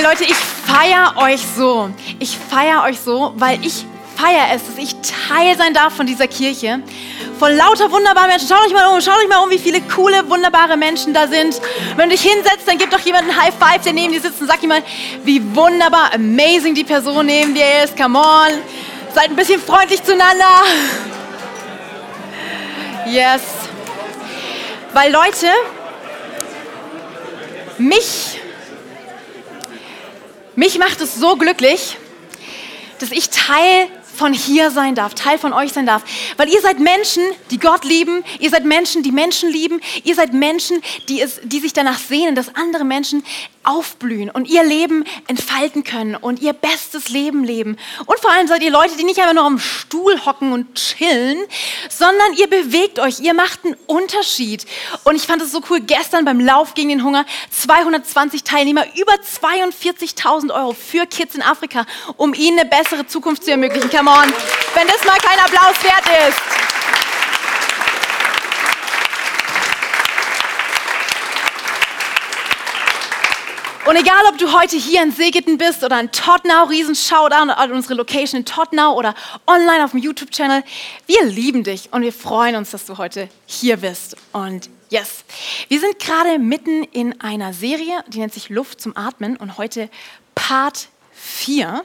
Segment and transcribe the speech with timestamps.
[0.00, 1.90] Ey Leute, ich feiere euch so.
[2.18, 3.84] Ich feiere euch so, weil ich
[4.16, 4.94] feiere es, dass ich
[5.28, 6.80] Teil sein darf von dieser Kirche.
[7.38, 8.48] Von lauter wunderbaren Menschen.
[8.48, 11.60] Schaut euch mal um, schaut euch mal um, wie viele coole, wunderbare Menschen da sind.
[11.96, 14.40] Wenn du dich hinsetzt, dann gib doch jemand einen High Five, der neben dir sitzt
[14.40, 14.86] und sag jemand,
[15.24, 17.94] wie wunderbar, amazing die Person neben dir ist.
[17.94, 18.52] Come on.
[19.14, 20.62] Seid ein bisschen freundlich zueinander.
[23.04, 23.42] Yes.
[24.94, 25.48] Weil Leute,
[27.76, 28.39] mich
[30.60, 31.96] mich macht es so glücklich,
[32.98, 36.04] dass ich Teil von hier sein darf, Teil von euch sein darf.
[36.36, 40.34] Weil ihr seid Menschen, die Gott lieben, ihr seid Menschen, die Menschen lieben, ihr seid
[40.34, 43.24] Menschen, die, es, die sich danach sehnen, dass andere Menschen
[43.62, 47.76] aufblühen und ihr Leben entfalten können und ihr bestes Leben leben.
[48.06, 51.38] Und vor allem seid ihr Leute, die nicht einfach nur am Stuhl hocken und chillen,
[51.88, 54.64] sondern ihr bewegt euch, ihr macht einen Unterschied.
[55.04, 59.12] Und ich fand es so cool, gestern beim Lauf gegen den Hunger, 220 Teilnehmer, über
[59.12, 61.86] 42.000 Euro für Kids in Afrika,
[62.16, 63.90] um ihnen eine bessere Zukunft zu ermöglichen.
[63.90, 64.32] Come on,
[64.74, 66.40] wenn das mal kein Applaus wert ist.
[73.90, 77.72] Und egal, ob du heute hier in Segeten bist oder in Tottenau, riesen Shoutout an
[77.72, 79.16] unsere Location in Tottenau oder
[79.48, 80.62] online auf dem YouTube-Channel,
[81.08, 84.16] wir lieben dich und wir freuen uns, dass du heute hier bist.
[84.30, 85.24] Und yes,
[85.66, 89.90] wir sind gerade mitten in einer Serie, die nennt sich Luft zum Atmen und heute
[90.36, 91.82] Part 4.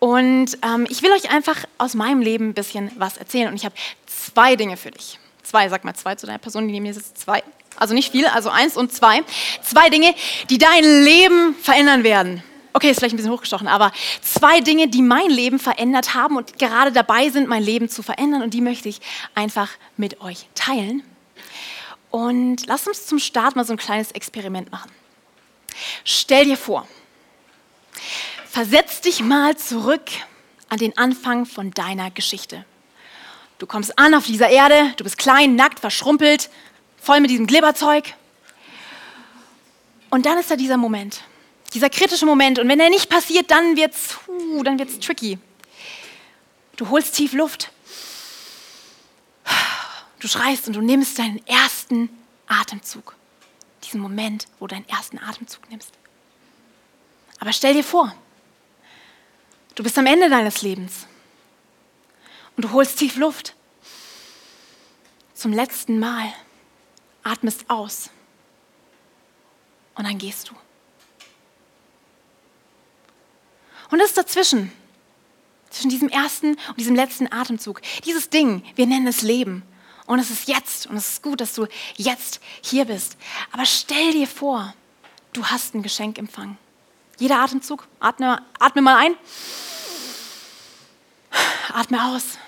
[0.00, 3.46] Und ähm, ich will euch einfach aus meinem Leben ein bisschen was erzählen.
[3.46, 3.76] Und ich habe
[4.06, 5.20] zwei Dinge für dich.
[5.44, 7.18] Zwei, sag mal zwei zu deiner Person, die neben mir sitzt.
[7.18, 7.44] Zwei.
[7.76, 9.22] Also nicht viel, also eins und zwei.
[9.62, 10.14] Zwei Dinge,
[10.50, 12.42] die dein Leben verändern werden.
[12.72, 16.58] Okay, ist vielleicht ein bisschen hochgestochen, aber zwei Dinge, die mein Leben verändert haben und
[16.58, 18.42] gerade dabei sind, mein Leben zu verändern.
[18.42, 19.00] Und die möchte ich
[19.34, 21.04] einfach mit euch teilen.
[22.10, 24.90] Und lass uns zum Start mal so ein kleines Experiment machen.
[26.04, 26.86] Stell dir vor,
[28.48, 30.10] versetz dich mal zurück
[30.68, 32.64] an den Anfang von deiner Geschichte.
[33.58, 36.50] Du kommst an auf dieser Erde, du bist klein, nackt, verschrumpelt,
[37.04, 38.14] voll mit diesem Glibberzeug.
[40.10, 41.22] Und dann ist da dieser Moment,
[41.74, 42.58] dieser kritische Moment.
[42.58, 45.38] Und wenn er nicht passiert, dann wird's, uh, dann wird's tricky.
[46.76, 47.70] Du holst tief Luft.
[50.20, 52.08] Du schreist und du nimmst deinen ersten
[52.46, 53.14] Atemzug.
[53.84, 55.90] Diesen Moment, wo du deinen ersten Atemzug nimmst.
[57.40, 58.14] Aber stell dir vor,
[59.74, 61.06] du bist am Ende deines Lebens
[62.56, 63.54] und du holst tief Luft.
[65.34, 66.32] Zum letzten Mal
[67.24, 68.10] atmest aus
[69.94, 70.54] und dann gehst du.
[73.90, 74.72] Und das ist dazwischen,
[75.70, 79.62] zwischen diesem ersten und diesem letzten Atemzug, dieses Ding, wir nennen es Leben.
[80.06, 83.16] Und es ist jetzt und es ist gut, dass du jetzt hier bist.
[83.52, 84.74] Aber stell dir vor,
[85.32, 86.58] du hast ein Geschenk empfangen.
[87.18, 89.16] Jeder Atemzug, atme, atme mal ein,
[91.72, 92.38] atme aus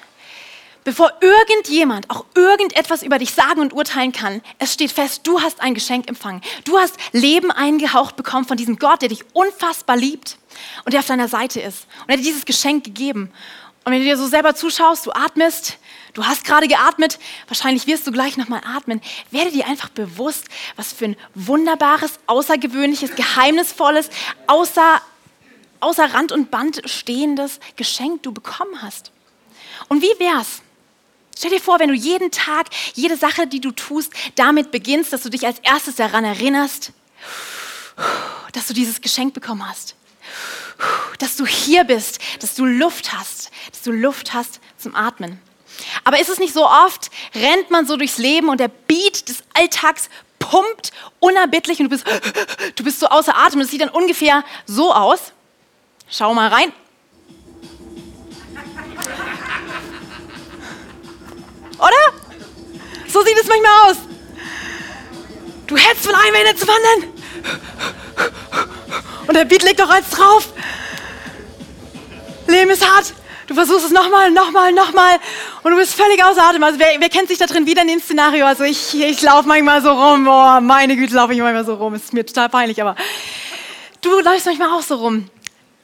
[0.86, 5.60] bevor irgendjemand auch irgendetwas über dich sagen und urteilen kann, es steht fest, du hast
[5.60, 6.40] ein Geschenk empfangen.
[6.64, 10.38] Du hast Leben eingehaucht bekommen von diesem Gott, der dich unfassbar liebt
[10.84, 11.88] und der auf deiner Seite ist.
[12.02, 13.32] Und er hat dir dieses Geschenk gegeben.
[13.84, 15.78] Und wenn du dir so selber zuschaust, du atmest,
[16.14, 17.18] du hast gerade geatmet,
[17.48, 19.00] wahrscheinlich wirst du gleich nochmal atmen,
[19.32, 20.44] werde dir einfach bewusst,
[20.76, 24.08] was für ein wunderbares, außergewöhnliches, geheimnisvolles,
[24.46, 25.02] außer,
[25.80, 29.10] außer Rand und Band stehendes Geschenk du bekommen hast.
[29.88, 30.62] Und wie wär's,
[31.38, 35.22] Stell dir vor, wenn du jeden Tag, jede Sache, die du tust, damit beginnst, dass
[35.22, 36.92] du dich als erstes daran erinnerst,
[38.52, 39.96] dass du dieses Geschenk bekommen hast.
[41.18, 45.38] Dass du hier bist, dass du Luft hast, dass du Luft hast zum Atmen.
[46.04, 49.42] Aber ist es nicht so oft, rennt man so durchs Leben und der Beat des
[49.52, 50.08] Alltags
[50.38, 52.06] pumpt unerbittlich und du bist,
[52.76, 53.60] du bist so außer Atem.
[53.60, 55.32] Das sieht dann ungefähr so aus.
[56.08, 56.72] Schau mal rein.
[61.78, 62.12] Oder?
[63.08, 63.96] So sieht es manchmal aus.
[65.66, 67.12] Du hetzt von einem Ende zum anderen.
[69.26, 70.48] Und der Beat legt doch eins drauf.
[72.46, 73.12] Leben ist hart.
[73.46, 75.18] Du versuchst es nochmal, nochmal, nochmal.
[75.62, 76.62] Und du bist völlig außer Atem.
[76.62, 78.44] Also wer, wer, kennt sich da drin wieder in dem Szenario?
[78.44, 80.24] Also ich, ich laufe manchmal so rum.
[80.24, 81.94] Boah, meine Güte, laufe ich manchmal so rum.
[81.94, 82.96] Ist mir total peinlich, aber
[84.00, 85.30] du läufst manchmal auch so rum.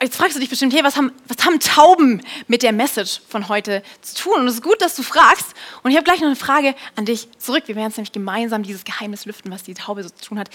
[0.03, 3.49] Jetzt fragst du dich bestimmt, hey, was haben, was haben Tauben mit der Message von
[3.49, 4.41] heute zu tun?
[4.41, 5.55] Und es ist gut, dass du fragst.
[5.85, 7.63] Und ich habe gleich noch eine Frage an dich zurück.
[7.67, 10.51] Wir werden jetzt nämlich gemeinsam dieses Geheimnis lüften, was die Taube so zu tun hat.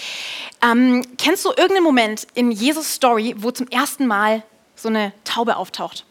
[0.61, 4.43] Ähm, kennst du irgendeinen Moment in Jesus Story, wo zum ersten Mal
[4.75, 6.03] so eine Taube auftaucht?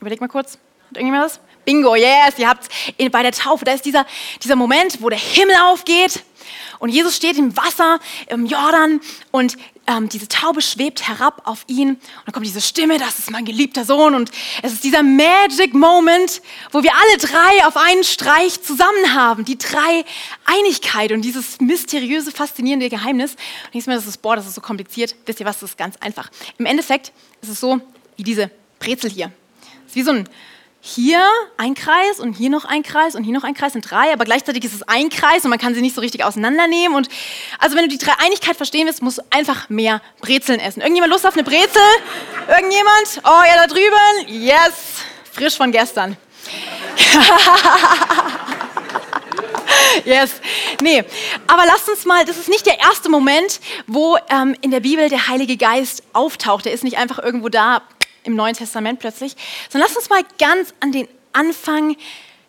[0.00, 0.52] Überleg mal kurz.
[0.52, 1.40] Hat irgendjemand das?
[1.64, 2.68] Bingo, yes, ihr habt
[3.10, 4.06] bei der Taufe, da ist dieser,
[4.42, 6.22] dieser Moment, wo der Himmel aufgeht
[6.78, 9.00] und Jesus steht im Wasser, im Jordan
[9.30, 9.56] und
[9.90, 11.90] ähm, diese Taube schwebt herab auf ihn.
[11.90, 14.14] Und dann kommt diese Stimme, das ist mein geliebter Sohn.
[14.14, 14.30] Und
[14.62, 16.40] es ist dieser Magic Moment,
[16.70, 19.44] wo wir alle drei auf einen Streich zusammen haben.
[19.44, 20.04] Die drei
[20.44, 23.32] Einigkeit und dieses mysteriöse, faszinierende Geheimnis.
[23.66, 25.16] Und nicht mehr, das ist, boah, das ist so kompliziert.
[25.26, 26.30] Wisst ihr was, das ist ganz einfach.
[26.58, 27.80] Im Endeffekt ist es so
[28.16, 29.32] wie diese Brezel hier.
[29.86, 30.28] Es ist wie so ein
[30.80, 31.22] hier
[31.58, 34.24] ein Kreis und hier noch ein Kreis und hier noch ein Kreis sind drei, aber
[34.24, 36.96] gleichzeitig ist es ein Kreis und man kann sie nicht so richtig auseinandernehmen.
[36.96, 37.08] Und
[37.58, 40.80] also wenn du die Dreieinigkeit verstehen willst, musst du einfach mehr Brezeln essen.
[40.80, 41.82] Irgendjemand Lust auf eine Brezel?
[42.48, 43.20] Irgendjemand?
[43.24, 44.26] Oh ja, da drüben.
[44.26, 46.16] Yes, frisch von gestern.
[50.04, 50.40] yes.
[50.80, 51.04] Nee,
[51.46, 55.10] aber lasst uns mal, das ist nicht der erste Moment, wo ähm, in der Bibel
[55.10, 56.64] der Heilige Geist auftaucht.
[56.64, 57.82] Der ist nicht einfach irgendwo da,
[58.30, 59.36] im Neuen Testament plötzlich,
[59.68, 61.96] sondern lass uns mal ganz an den Anfang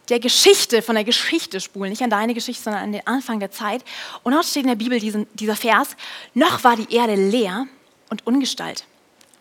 [0.09, 3.51] der Geschichte, von der Geschichte spulen, nicht an deine Geschichte, sondern an den Anfang der
[3.51, 3.83] Zeit.
[4.23, 5.95] Und dort steht in der Bibel diesen, dieser Vers,
[6.33, 7.67] noch war die Erde leer
[8.09, 8.85] und ungestalt,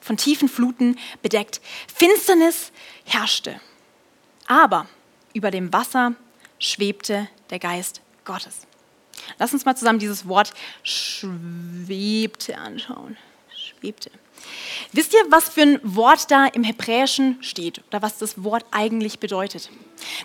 [0.00, 1.60] von tiefen Fluten bedeckt.
[1.92, 2.72] Finsternis
[3.04, 3.60] herrschte,
[4.46, 4.86] aber
[5.32, 6.14] über dem Wasser
[6.58, 8.66] schwebte der Geist Gottes.
[9.38, 10.52] Lass uns mal zusammen dieses Wort
[10.82, 13.16] schwebte anschauen.
[13.54, 14.10] Schwebte.
[14.92, 19.18] Wisst ihr, was für ein Wort da im Hebräischen steht oder was das Wort eigentlich
[19.18, 19.70] bedeutet?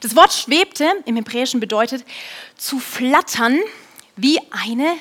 [0.02, 2.06] Das Wort schwebte im Hebräischen bedeutet
[2.56, 3.60] zu flattern
[4.16, 4.96] wie eine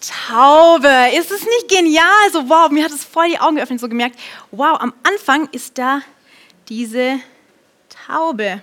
[0.00, 0.92] Taube.
[1.16, 2.04] Ist es nicht genial?
[2.32, 4.18] So, wow, mir hat es voll die Augen geöffnet, so gemerkt,
[4.50, 6.02] wow, am Anfang ist da
[6.68, 7.18] diese
[8.06, 8.62] Taube.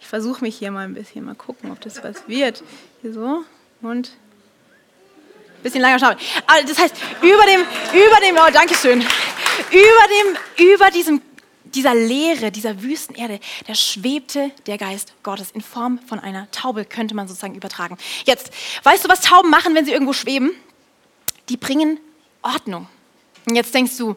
[0.00, 2.62] Ich versuche mich hier mal ein bisschen, mal gucken, ob das was wird.
[3.00, 3.44] Hier so
[3.82, 4.12] und
[5.62, 6.18] Bisschen langer Schnabel.
[6.46, 7.60] Aber das heißt, über dem,
[7.92, 11.20] über dem, oh, Dankeschön, über dem, über diesem,
[11.64, 17.14] dieser Leere, dieser Wüstenerde, da schwebte der Geist Gottes in Form von einer Taube, könnte
[17.14, 17.98] man sozusagen übertragen.
[18.24, 18.50] Jetzt,
[18.82, 20.52] weißt du, was Tauben machen, wenn sie irgendwo schweben?
[21.48, 22.00] Die bringen
[22.42, 22.88] Ordnung.
[23.46, 24.16] Und jetzt denkst du,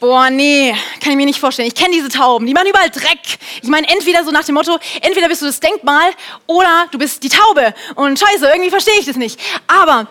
[0.00, 1.66] Boah, nee, kann ich mir nicht vorstellen.
[1.66, 3.18] Ich kenne diese Tauben, die machen überall Dreck.
[3.60, 6.12] Ich meine, entweder so nach dem Motto, entweder bist du das Denkmal
[6.46, 7.74] oder du bist die Taube.
[7.96, 9.40] Und scheiße, irgendwie verstehe ich das nicht.
[9.66, 10.06] Aber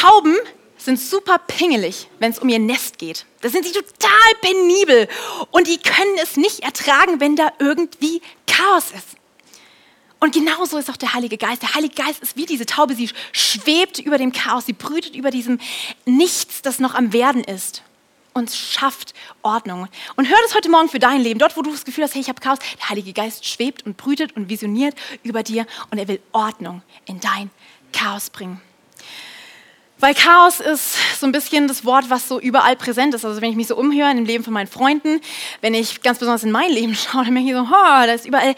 [0.00, 0.36] Tauben
[0.76, 3.26] sind super pingelig, wenn es um ihr Nest geht.
[3.40, 5.08] Da sind sie total penibel
[5.50, 9.16] und die können es nicht ertragen, wenn da irgendwie Chaos ist.
[10.20, 11.62] Und genauso ist auch der Heilige Geist.
[11.62, 12.94] Der Heilige Geist ist wie diese Taube.
[12.94, 15.58] Sie schwebt über dem Chaos, sie brütet über diesem
[16.04, 17.82] Nichts, das noch am Werden ist
[18.34, 19.88] und schafft Ordnung.
[20.14, 21.40] Und hör das heute Morgen für dein Leben.
[21.40, 23.96] Dort, wo du das Gefühl hast, hey, ich habe Chaos, der Heilige Geist schwebt und
[23.96, 24.94] brütet und visioniert
[25.24, 27.50] über dir und er will Ordnung in dein
[27.92, 28.60] Chaos bringen.
[30.00, 33.24] Weil Chaos ist so ein bisschen das Wort, was so überall präsent ist.
[33.24, 35.20] Also wenn ich mich so umhöre im Leben von meinen Freunden,
[35.60, 38.26] wenn ich ganz besonders in mein Leben schaue, dann merke ich so, oh, da ist
[38.26, 38.54] überall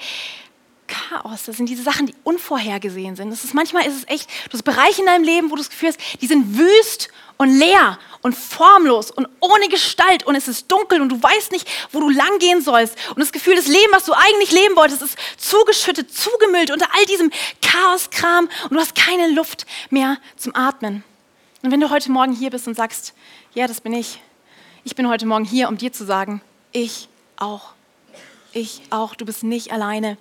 [0.86, 1.44] Chaos.
[1.44, 3.30] Das sind diese Sachen, die unvorhergesehen sind.
[3.30, 5.70] Das ist, manchmal ist es echt, du hast Bereiche in deinem Leben, wo du das
[5.70, 10.70] Gefühl hast, die sind wüst und leer und formlos und ohne Gestalt und es ist
[10.70, 12.96] dunkel und du weißt nicht, wo du lang gehen sollst.
[13.10, 17.06] Und das Gefühl, das Leben, was du eigentlich leben wolltest, ist zugeschüttet, zugemüllt unter all
[17.06, 17.30] diesem
[17.62, 21.02] Chaoskram und du hast keine Luft mehr zum Atmen.
[21.62, 23.12] Und wenn du heute Morgen hier bist und sagst,
[23.54, 24.20] ja, das bin ich,
[24.84, 26.40] ich bin heute Morgen hier, um dir zu sagen,
[26.72, 27.72] ich auch,
[28.52, 30.16] ich auch, du bist nicht alleine.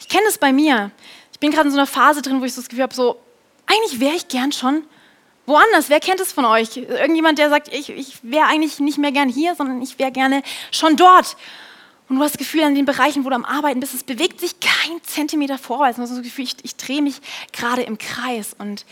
[0.00, 0.90] Ich kenne es bei mir.
[1.32, 3.20] Ich bin gerade in so einer Phase drin, wo ich so das Gefühl habe, so,
[3.66, 4.84] eigentlich wäre ich gern schon
[5.44, 5.90] woanders.
[5.90, 6.74] Wer kennt es von euch?
[6.76, 10.42] Irgendjemand, der sagt, ich, ich wäre eigentlich nicht mehr gern hier, sondern ich wäre gerne
[10.70, 11.36] schon dort.
[12.08, 14.40] Und du hast das Gefühl, an den Bereichen, wo du am Arbeiten bist, es bewegt
[14.40, 15.96] sich kein Zentimeter vorwärts.
[15.96, 17.16] Du hast das Gefühl, ich, ich drehe mich
[17.52, 18.54] gerade im Kreis.
[18.58, 18.86] Und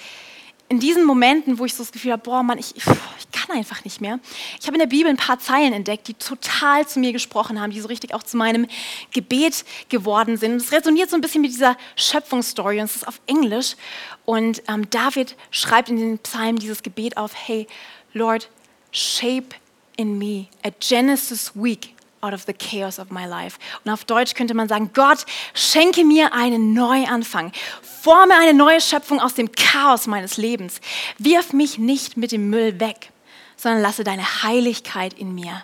[0.73, 2.85] in diesen Momenten, wo ich so das Gefühl habe, boah, Mann, ich, ich
[3.31, 4.19] kann einfach nicht mehr.
[4.59, 7.73] Ich habe in der Bibel ein paar Zeilen entdeckt, die total zu mir gesprochen haben,
[7.73, 8.67] die so richtig auch zu meinem
[9.12, 10.52] Gebet geworden sind.
[10.52, 13.76] Und es resoniert so ein bisschen mit dieser Schöpfungsstory und es ist auf Englisch.
[14.25, 17.67] Und ähm, David schreibt in den Psalmen dieses Gebet auf, hey,
[18.14, 18.49] Lord,
[18.93, 19.55] shape
[19.99, 23.59] in me a Genesis week out of the chaos of my life.
[23.85, 27.52] Und auf Deutsch könnte man sagen, Gott, schenke mir einen Neuanfang.
[27.83, 30.81] Forme eine neue Schöpfung aus dem Chaos meines Lebens.
[31.19, 33.11] Wirf mich nicht mit dem Müll weg,
[33.57, 35.62] sondern lasse deine Heiligkeit in mir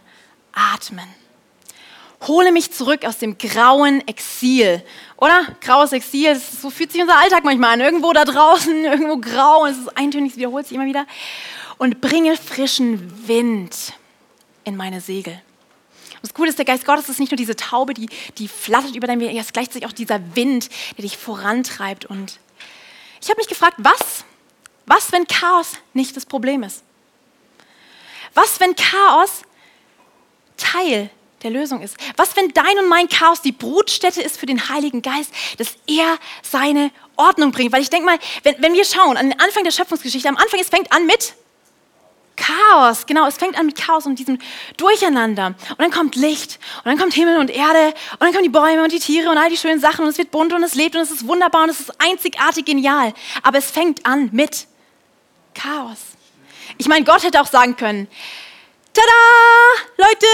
[0.52, 1.08] atmen.
[2.26, 4.82] Hole mich zurück aus dem grauen Exil.
[5.16, 5.46] Oder?
[5.60, 7.80] Graues Exil, so fühlt sich unser Alltag manchmal an.
[7.80, 11.06] Irgendwo da draußen, irgendwo grau, es ist eintönig, es wiederholt sich immer wieder.
[11.78, 13.92] Und bringe frischen Wind
[14.64, 15.40] in meine Segel.
[16.22, 18.08] Das Coole ist, der Geist Gottes ist nicht nur diese Taube, die,
[18.38, 22.04] die flattert über dein Weg, er ist gleichzeitig auch dieser Wind, der dich vorantreibt.
[22.04, 22.38] Und
[23.20, 24.24] ich habe mich gefragt, was,
[24.86, 26.82] was, wenn Chaos nicht das Problem ist?
[28.34, 29.42] Was, wenn Chaos
[30.56, 31.10] Teil
[31.42, 31.96] der Lösung ist?
[32.16, 36.18] Was, wenn dein und mein Chaos die Brutstätte ist für den Heiligen Geist, dass er
[36.42, 37.72] seine Ordnung bringt?
[37.72, 40.60] Weil ich denke mal, wenn, wenn wir schauen an den Anfang der Schöpfungsgeschichte, am Anfang,
[40.60, 41.34] es fängt an mit
[42.38, 44.38] Chaos, genau, es fängt an mit Chaos und diesem
[44.76, 45.54] Durcheinander.
[45.70, 48.84] Und dann kommt Licht und dann kommt Himmel und Erde und dann kommen die Bäume
[48.84, 50.94] und die Tiere und all die schönen Sachen und es wird bunt und es lebt
[50.94, 53.12] und es ist wunderbar und es ist einzigartig genial.
[53.42, 54.66] Aber es fängt an mit
[55.54, 55.98] Chaos.
[56.78, 58.06] Ich meine, Gott hätte auch sagen können,
[58.94, 59.06] tada,
[59.96, 60.26] Leute,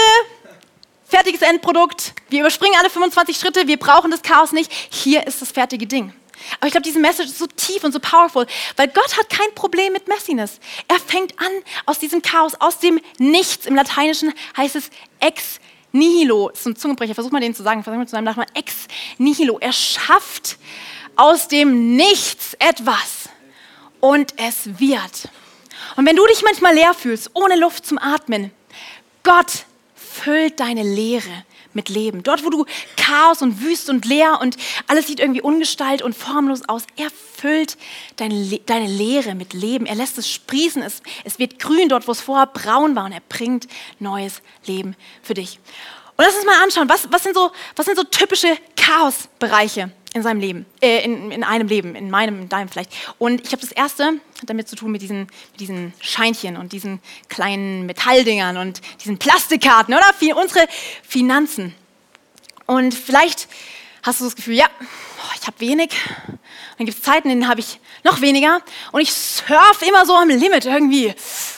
[1.05, 5.51] fertiges Endprodukt, wir überspringen alle 25 Schritte, wir brauchen das Chaos nicht, hier ist das
[5.51, 6.13] fertige Ding.
[6.57, 9.53] Aber ich glaube, diese Message ist so tief und so powerful, weil Gott hat kein
[9.55, 10.59] Problem mit Messiness.
[10.87, 11.51] Er fängt an
[11.85, 13.65] aus diesem Chaos, aus dem Nichts.
[13.65, 14.89] Im Lateinischen heißt es
[15.19, 15.59] ex
[15.91, 16.49] nihilo.
[16.49, 18.53] Das ist ein Zungenbrecher, versuch mal den zu sagen, versuch mal zu seinem Nachnamen.
[18.53, 18.73] Ex
[19.17, 19.59] nihilo.
[19.59, 20.57] Er schafft
[21.15, 23.29] aus dem Nichts etwas
[23.99, 25.29] und es wird.
[25.95, 28.51] Und wenn du dich manchmal leer fühlst, ohne Luft zum Atmen,
[29.23, 29.65] Gott
[29.95, 32.23] füllt deine Leere mit Leben.
[32.23, 32.65] Dort, wo du
[32.95, 37.77] Chaos und Wüst und leer und alles sieht irgendwie ungestalt und formlos aus, er füllt
[38.15, 39.85] deine, deine Leere mit Leben.
[39.85, 43.11] Er lässt es sprießen, es, es wird grün dort, wo es vorher braun war und
[43.11, 43.67] er bringt
[43.99, 45.59] neues Leben für dich.
[46.17, 50.23] Und lass uns mal anschauen, was, was, sind, so, was sind so typische Chaosbereiche in
[50.23, 52.91] seinem Leben, äh, in, in einem Leben, in meinem, in deinem vielleicht.
[53.19, 54.13] Und ich habe das erste
[54.49, 56.99] damit zu tun mit diesen, mit diesen Scheinchen und diesen
[57.29, 60.05] kleinen Metalldingern und diesen Plastikkarten, oder?
[60.35, 60.67] Unsere
[61.03, 61.73] Finanzen.
[62.65, 63.47] Und vielleicht
[64.03, 64.67] hast du das Gefühl, ja,
[65.39, 65.91] ich habe wenig.
[66.27, 66.39] Und
[66.79, 68.61] dann gibt es Zeiten, in denen habe ich noch weniger.
[68.91, 71.13] Und ich surfe immer so am Limit irgendwie.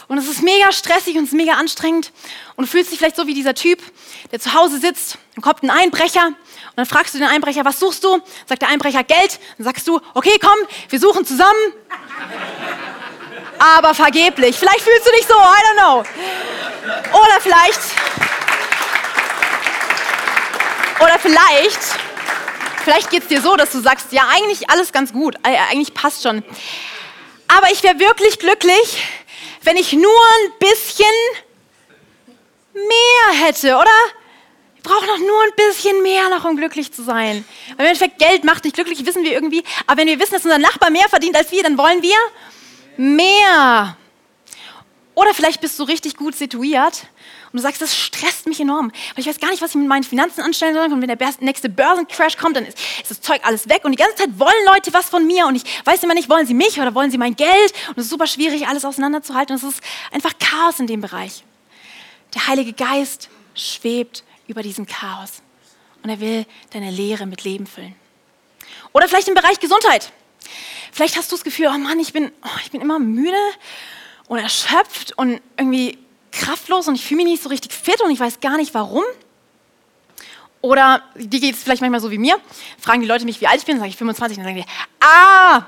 [0.07, 2.11] Und es ist mega stressig und es ist mega anstrengend.
[2.55, 3.81] Und du fühlst dich vielleicht so wie dieser Typ,
[4.31, 6.33] der zu Hause sitzt und kommt ein Einbrecher
[6.77, 8.21] dann fragst du den Einbrecher, was suchst du?
[8.45, 9.39] Sagt der Einbrecher Geld.
[9.57, 10.57] Dann sagst du, okay, komm,
[10.89, 11.73] wir suchen zusammen.
[13.57, 14.55] Aber vergeblich.
[14.59, 16.03] Vielleicht fühlst du dich so, I don't know.
[17.19, 17.79] Oder vielleicht,
[20.99, 21.79] oder vielleicht,
[22.83, 25.95] vielleicht geht es dir so, dass du sagst, ja, eigentlich alles ganz gut, äh, eigentlich
[25.95, 26.43] passt schon.
[27.47, 29.03] Aber ich wäre wirklich glücklich,
[29.63, 31.07] wenn ich nur ein bisschen
[32.75, 33.89] mehr hätte, oder?
[34.87, 37.45] Brauche noch nur ein bisschen mehr noch, um glücklich zu sein.
[37.75, 39.63] Weil im Endeffekt Geld macht nicht glücklich, wissen wir irgendwie.
[39.85, 42.17] Aber wenn wir wissen, dass unser Nachbar mehr verdient als wir, dann wollen wir
[42.97, 43.97] mehr.
[45.13, 47.07] Oder vielleicht bist du richtig gut situiert
[47.51, 49.87] und du sagst, das stresst mich enorm, weil ich weiß gar nicht, was ich mit
[49.87, 50.91] meinen Finanzen anstellen soll.
[50.91, 53.97] Und wenn der nächste Börsencrash kommt, dann ist, ist, das Zeug alles weg und die
[53.97, 56.79] ganze Zeit wollen Leute was von mir und ich weiß immer nicht, wollen sie mich
[56.79, 57.73] oder wollen sie mein Geld?
[57.89, 59.55] Und es ist super schwierig, alles auseinanderzuhalten.
[59.55, 61.43] Und es ist einfach Chaos in dem Bereich.
[62.35, 65.41] Der Heilige Geist schwebt über diesem Chaos.
[66.03, 67.95] Und er will deine Leere mit Leben füllen.
[68.93, 70.11] Oder vielleicht im Bereich Gesundheit.
[70.91, 73.37] Vielleicht hast du das Gefühl, oh Mann, ich bin, oh, ich bin immer müde
[74.27, 75.97] und erschöpft und irgendwie
[76.31, 79.03] kraftlos und ich fühle mich nicht so richtig fit und ich weiß gar nicht warum.
[80.61, 82.37] Oder die geht es vielleicht manchmal so wie mir.
[82.79, 85.65] Fragen die Leute mich, wie alt ich bin, sage ich 25, dann sagen die, ah,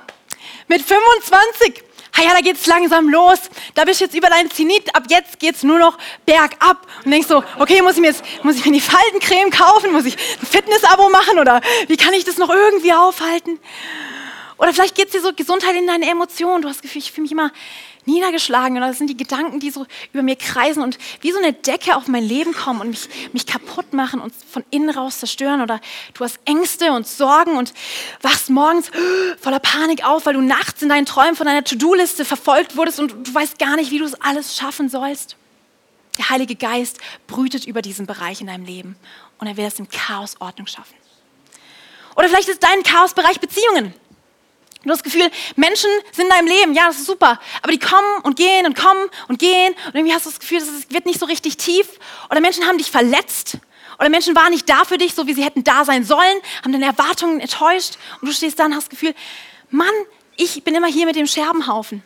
[0.68, 1.84] mit 25
[2.18, 3.40] ah ja, da geht's langsam los,
[3.76, 6.86] da bist du jetzt über deinen Zenit, ab jetzt geht's nur noch bergab.
[7.06, 10.06] Und denkst so, okay, muss ich mir jetzt, muss ich mir die Faltencreme kaufen, muss
[10.06, 13.60] ich ein Fitnessabo machen oder wie kann ich das noch irgendwie aufhalten?
[14.60, 16.62] Oder vielleicht geht es dir so Gesundheit in deine Emotionen.
[16.62, 17.52] Du hast das Gefühl, ich fühle mich immer
[18.06, 18.76] niedergeschlagen.
[18.76, 21.96] Oder das sind die Gedanken, die so über mir kreisen und wie so eine Decke
[21.96, 25.62] auf mein Leben kommen und mich, mich kaputt machen und von innen raus zerstören.
[25.62, 25.80] Oder
[26.14, 27.74] du hast Ängste und Sorgen und
[28.22, 28.92] wachst morgens
[29.42, 33.28] voller Panik auf, weil du nachts in deinen Träumen von deiner To-Do-Liste verfolgt wurdest und
[33.28, 35.38] du weißt gar nicht, wie du es alles schaffen sollst.
[36.18, 36.98] Der Heilige Geist
[37.28, 38.98] brütet über diesen Bereich in deinem Leben
[39.38, 40.96] und er will das im Chaos Ordnung schaffen.
[42.18, 43.94] Oder vielleicht ist dein Chaosbereich Beziehungen.
[44.84, 47.80] Du hast das Gefühl, Menschen sind in deinem Leben, ja, das ist super, aber die
[47.80, 49.74] kommen und gehen und kommen und gehen.
[49.88, 51.88] Und irgendwie hast du das Gefühl, es wird nicht so richtig tief.
[52.30, 53.58] Oder Menschen haben dich verletzt.
[54.00, 56.72] Oder Menschen waren nicht da für dich, so wie sie hätten da sein sollen, haben
[56.72, 57.98] deine Erwartungen enttäuscht.
[58.22, 59.14] Und du stehst da und hast das Gefühl,
[59.70, 59.94] Mann,
[60.38, 62.02] ich bin immer hier mit dem Scherbenhaufen.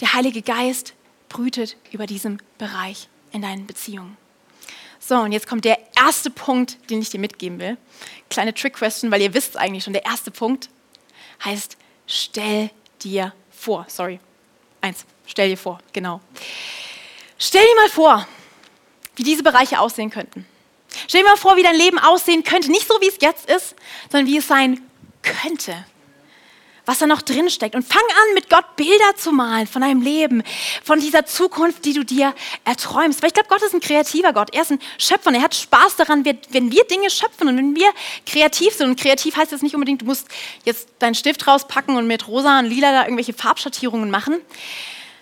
[0.00, 0.94] Der Heilige Geist
[1.28, 4.16] brütet über diesem Bereich in deinen Beziehungen.
[5.04, 7.76] So, und jetzt kommt der erste Punkt, den ich dir mitgeben will.
[8.30, 10.68] Kleine Trick-Question, weil ihr wisst eigentlich schon, der erste Punkt
[11.44, 12.70] heißt, stell
[13.02, 13.84] dir vor.
[13.88, 14.20] Sorry,
[14.80, 16.20] eins, stell dir vor, genau.
[17.36, 18.28] Stell dir mal vor,
[19.16, 20.46] wie diese Bereiche aussehen könnten.
[21.08, 22.70] Stell dir mal vor, wie dein Leben aussehen könnte.
[22.70, 23.74] Nicht so, wie es jetzt ist,
[24.08, 24.80] sondern wie es sein
[25.22, 25.84] könnte
[26.84, 27.74] was da noch drin steckt.
[27.74, 30.42] Und fang an, mit Gott Bilder zu malen von deinem Leben,
[30.82, 32.34] von dieser Zukunft, die du dir
[32.64, 33.22] erträumst.
[33.22, 34.52] Weil ich glaube, Gott ist ein kreativer Gott.
[34.52, 37.76] Er ist ein Schöpfer und er hat Spaß daran, wenn wir Dinge schöpfen und wenn
[37.76, 37.88] wir
[38.26, 38.88] kreativ sind.
[38.88, 40.26] Und kreativ heißt jetzt nicht unbedingt, du musst
[40.64, 44.40] jetzt deinen Stift rauspacken und mit rosa und lila da irgendwelche Farbschattierungen machen,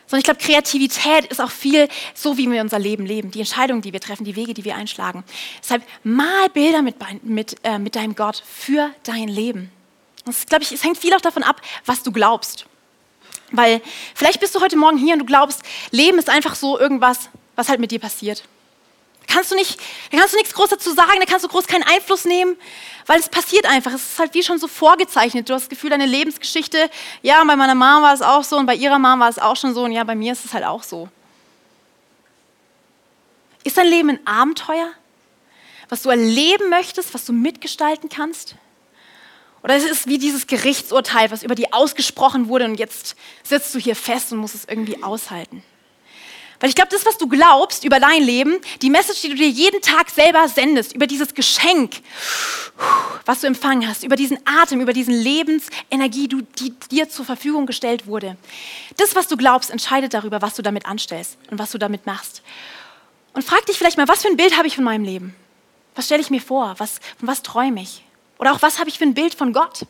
[0.07, 3.83] Sondern ich glaube, Kreativität ist auch viel so, wie wir unser Leben leben, die Entscheidungen,
[3.83, 5.25] die wir treffen, die Wege, die wir einschlagen.
[5.63, 9.71] Deshalb mal Bilder mit, mit, äh, mit deinem Gott für dein Leben.
[10.27, 12.67] Das glaube ich, es hängt viel auch davon ab, was du glaubst.
[13.53, 13.83] Weil
[14.15, 17.69] vielleicht bist du heute Morgen hier und du glaubst, Leben ist einfach so irgendwas, was
[17.69, 18.45] halt mit dir passiert.
[19.27, 19.79] Da kannst du nicht,
[20.11, 22.57] da kannst du nichts groß dazu sagen, da kannst du groß keinen Einfluss nehmen,
[23.07, 23.93] weil es passiert einfach.
[23.93, 25.49] Es ist halt wie schon so vorgezeichnet.
[25.49, 26.91] Du hast das Gefühl, deine Lebensgeschichte,
[27.23, 29.57] ja, bei meiner Mama war es auch so und bei ihrer Mama war es auch
[29.57, 31.09] schon so und ja, bei mir ist es halt auch so.
[33.63, 34.91] Ist dein Leben ein Abenteuer,
[35.89, 38.55] was du erleben möchtest, was du mitgestalten kannst?
[39.63, 43.79] Oder es ist wie dieses Gerichtsurteil, was über dir ausgesprochen wurde und jetzt sitzt du
[43.79, 45.63] hier fest und musst es irgendwie aushalten.
[46.61, 49.49] Weil ich glaube, das, was du glaubst über dein Leben, die Message, die du dir
[49.49, 52.03] jeden Tag selber sendest, über dieses Geschenk,
[53.25, 58.07] was du empfangen hast, über diesen Atem, über diesen Lebensenergie, die dir zur Verfügung gestellt
[58.07, 58.37] wurde.
[58.99, 62.43] Das, was du glaubst, entscheidet darüber, was du damit anstellst und was du damit machst.
[63.33, 65.35] Und frag dich vielleicht mal, was für ein Bild habe ich von meinem Leben?
[65.95, 66.75] Was stelle ich mir vor?
[66.77, 68.03] Was, von was träume ich?
[68.41, 69.83] Oder auch, was habe ich für ein Bild von Gott?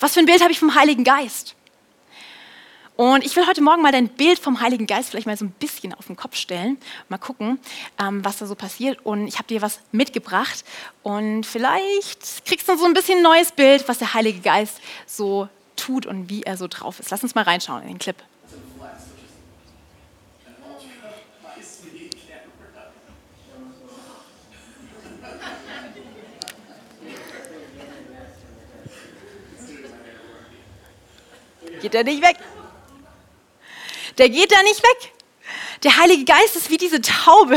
[0.00, 1.54] Was für ein Bild habe ich vom Heiligen Geist?
[2.96, 5.52] Und ich will heute Morgen mal dein Bild vom Heiligen Geist vielleicht mal so ein
[5.52, 6.78] bisschen auf den Kopf stellen.
[7.08, 7.60] Mal gucken,
[7.98, 8.98] ähm, was da so passiert.
[9.06, 10.64] Und ich habe dir was mitgebracht.
[11.04, 15.48] Und vielleicht kriegst du so ein bisschen ein neues Bild, was der Heilige Geist so
[15.76, 17.10] tut und wie er so drauf ist.
[17.10, 18.16] Lass uns mal reinschauen in den Clip.
[31.80, 32.36] Geht er nicht weg?
[34.20, 35.12] der geht da nicht weg.
[35.82, 37.56] Der Heilige Geist ist wie diese Taube,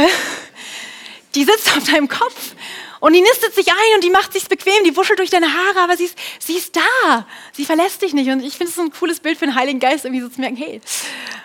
[1.35, 2.55] die sitzt auf deinem Kopf
[3.01, 5.81] und die nistet sich ein und die macht sich bequem, die wuschelt durch deine Haare,
[5.81, 7.27] aber sie ist, sie ist da.
[7.51, 8.29] Sie verlässt dich nicht.
[8.29, 10.39] Und ich finde es so ein cooles Bild für den Heiligen Geist, irgendwie so zu
[10.39, 10.79] merken, hey,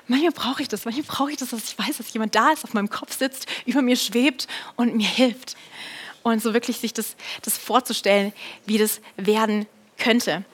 [0.07, 2.63] manchmal brauche ich das, manchmal brauche ich das, dass ich weiß, dass jemand da ist,
[2.63, 5.57] auf meinem Kopf sitzt, über mir schwebt und mir hilft.
[6.23, 8.33] Und so wirklich sich das, das vorzustellen,
[8.67, 9.67] wie das werden
[9.99, 10.45] könnte.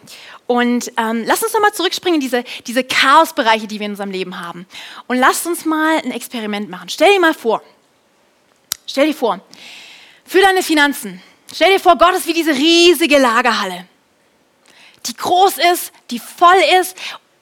[0.46, 4.40] Und ähm, lass uns nochmal zurückspringen in diese, diese Chaosbereiche, die wir in unserem Leben
[4.40, 4.66] haben.
[5.06, 6.88] Und lass uns mal ein Experiment machen.
[6.88, 7.62] Stell dir mal vor,
[8.87, 9.40] stell dir vor,
[10.26, 13.87] für deine Finanzen, stell dir vor, Gott ist wie diese riesige Lagerhalle,
[15.07, 16.96] die groß ist, die voll ist,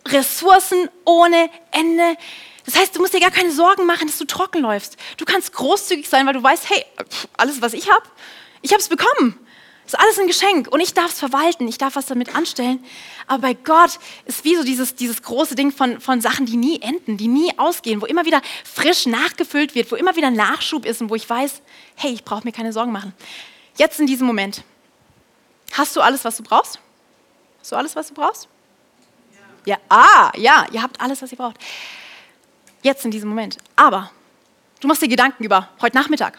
[0.07, 2.17] Ressourcen ohne Ende.
[2.65, 4.97] Das heißt, du musst dir gar keine Sorgen machen, dass du trocken läufst.
[5.17, 6.85] Du kannst großzügig sein, weil du weißt, hey,
[7.37, 8.05] alles, was ich habe,
[8.63, 9.39] ich habe es bekommen.
[9.85, 12.85] Ist alles ein Geschenk und ich darf es verwalten, ich darf was damit anstellen.
[13.27, 16.81] Aber bei Gott ist wie so dieses, dieses große Ding von, von Sachen, die nie
[16.81, 21.01] enden, die nie ausgehen, wo immer wieder frisch nachgefüllt wird, wo immer wieder Nachschub ist
[21.03, 21.63] und wo ich weiß,
[21.97, 23.13] hey, ich brauche mir keine Sorgen machen.
[23.77, 24.63] Jetzt in diesem Moment,
[25.73, 26.79] hast du alles, was du brauchst?
[27.61, 28.49] Hast du alles, was du brauchst?
[29.65, 31.57] Ja, ah, ja, ihr habt alles, was ihr braucht.
[32.83, 33.59] Jetzt in diesem Moment.
[33.77, 34.11] Aber
[34.81, 36.39] du machst dir Gedanken über heute Nachmittag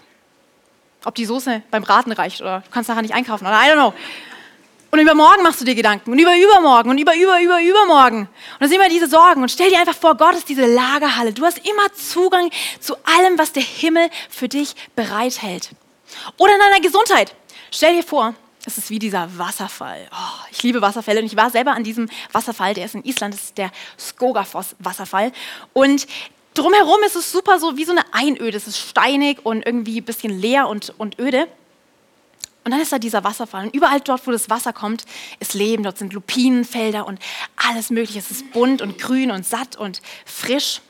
[1.06, 3.74] ob die Soße beim Braten reicht oder du kannst nachher nicht einkaufen oder I don't
[3.74, 3.94] know.
[4.92, 8.20] Und übermorgen machst du dir Gedanken und über übermorgen und über über über übermorgen.
[8.20, 11.34] Und dann sind immer diese Sorgen und stell dir einfach vor, Gott ist diese Lagerhalle.
[11.34, 15.72] Du hast immer Zugang zu allem, was der Himmel für dich bereithält.
[16.38, 17.34] Oder in deiner Gesundheit.
[17.72, 18.36] Stell dir vor,
[18.66, 20.08] es ist wie dieser Wasserfall.
[20.12, 23.34] Oh, ich liebe Wasserfälle und ich war selber an diesem Wasserfall, der ist in Island,
[23.34, 25.32] das ist der Skogafoss Wasserfall.
[25.74, 26.06] Und
[26.54, 28.58] Drumherum ist es super so wie so eine Einöde.
[28.58, 31.48] Es ist steinig und irgendwie ein bisschen leer und, und öde.
[32.63, 33.66] Und dann ist da dieser Wasserfall.
[33.66, 35.06] Und überall dort, wo das Wasser kommt,
[35.39, 35.84] ist Leben.
[35.84, 37.20] Dort sind Lupinenfelder und
[37.56, 38.20] alles Mögliche.
[38.20, 40.82] Es ist bunt und grün und satt und frisch.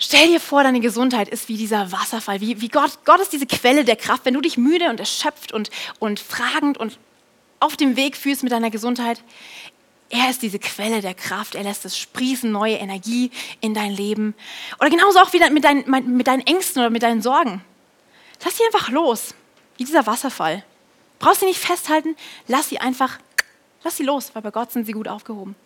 [0.00, 3.04] Stell dir vor, deine Gesundheit ist wie dieser Wasserfall, wie, wie Gott.
[3.04, 4.24] Gott ist diese Quelle der Kraft.
[4.24, 6.98] Wenn du dich müde und erschöpft und, und fragend und
[7.60, 9.22] auf dem Weg fühlst mit deiner Gesundheit,
[10.10, 11.54] er ist diese Quelle der Kraft.
[11.54, 14.34] Er lässt es sprießen, neue Energie in dein Leben.
[14.80, 17.62] Oder genauso auch wieder mit deinen, mit deinen Ängsten oder mit deinen Sorgen.
[18.44, 19.34] Lass sie einfach los,
[19.76, 20.64] wie dieser Wasserfall.
[21.18, 22.16] Brauchst sie nicht festhalten,
[22.46, 23.18] lass sie einfach,
[23.82, 25.56] lass sie los, weil bei Gott sind sie gut aufgehoben.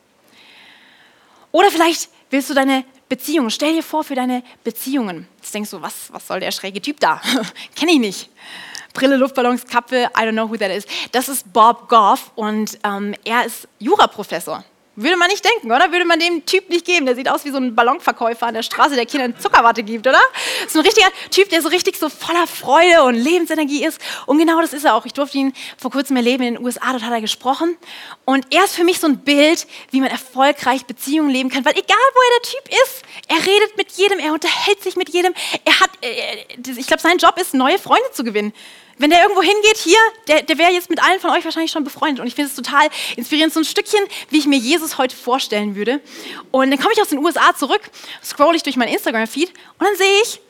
[1.53, 5.29] Oder vielleicht willst du deine Beziehungen, stell dir vor für deine Beziehungen.
[5.37, 7.21] Jetzt denkst du, was, was soll der schräge Typ da?
[7.77, 8.31] Kenne ich nicht.
[8.93, 10.87] Brille, Luftballons, Kappe, I don't know who that is.
[11.13, 14.65] Das ist Bob Goff und ähm, er ist Juraprofessor.
[14.95, 15.91] Würde man nicht denken, oder?
[15.91, 17.07] Würde man dem Typ nicht geben.
[17.07, 20.21] Der sieht aus wie so ein Ballonverkäufer an der Straße, der Kindern Zuckerwatte gibt, oder?
[20.67, 23.99] Ist ein richtiger Typ, der so richtig so voller Freude und Lebensenergie ist.
[24.27, 25.07] Und genau das ist er auch.
[25.07, 27.79] Ich durfte ihn vor kurzem erleben in den USA, dort hat er gesprochen.
[28.27, 31.65] Und er ist für mich so ein Bild, wie man erfolgreich Beziehungen leben kann.
[31.65, 35.09] Weil egal, wo er der Typ ist, er redet mit jedem, er unterhält sich mit
[35.09, 35.33] jedem.
[35.65, 36.45] Er hat, äh,
[36.79, 38.53] ich glaube, sein Job ist, neue Freunde zu gewinnen.
[39.03, 41.83] Wenn der irgendwo hingeht, hier, der, der wäre jetzt mit allen von euch wahrscheinlich schon
[41.83, 42.21] befreundet.
[42.21, 43.99] Und ich finde es total inspirierend, so ein Stückchen,
[44.31, 46.01] wie ich mir Jesus heute vorstellen würde.
[46.53, 47.81] Und dann komme ich aus den USA zurück,
[48.23, 50.41] scroll ich durch mein Instagram-Feed und dann sehe ich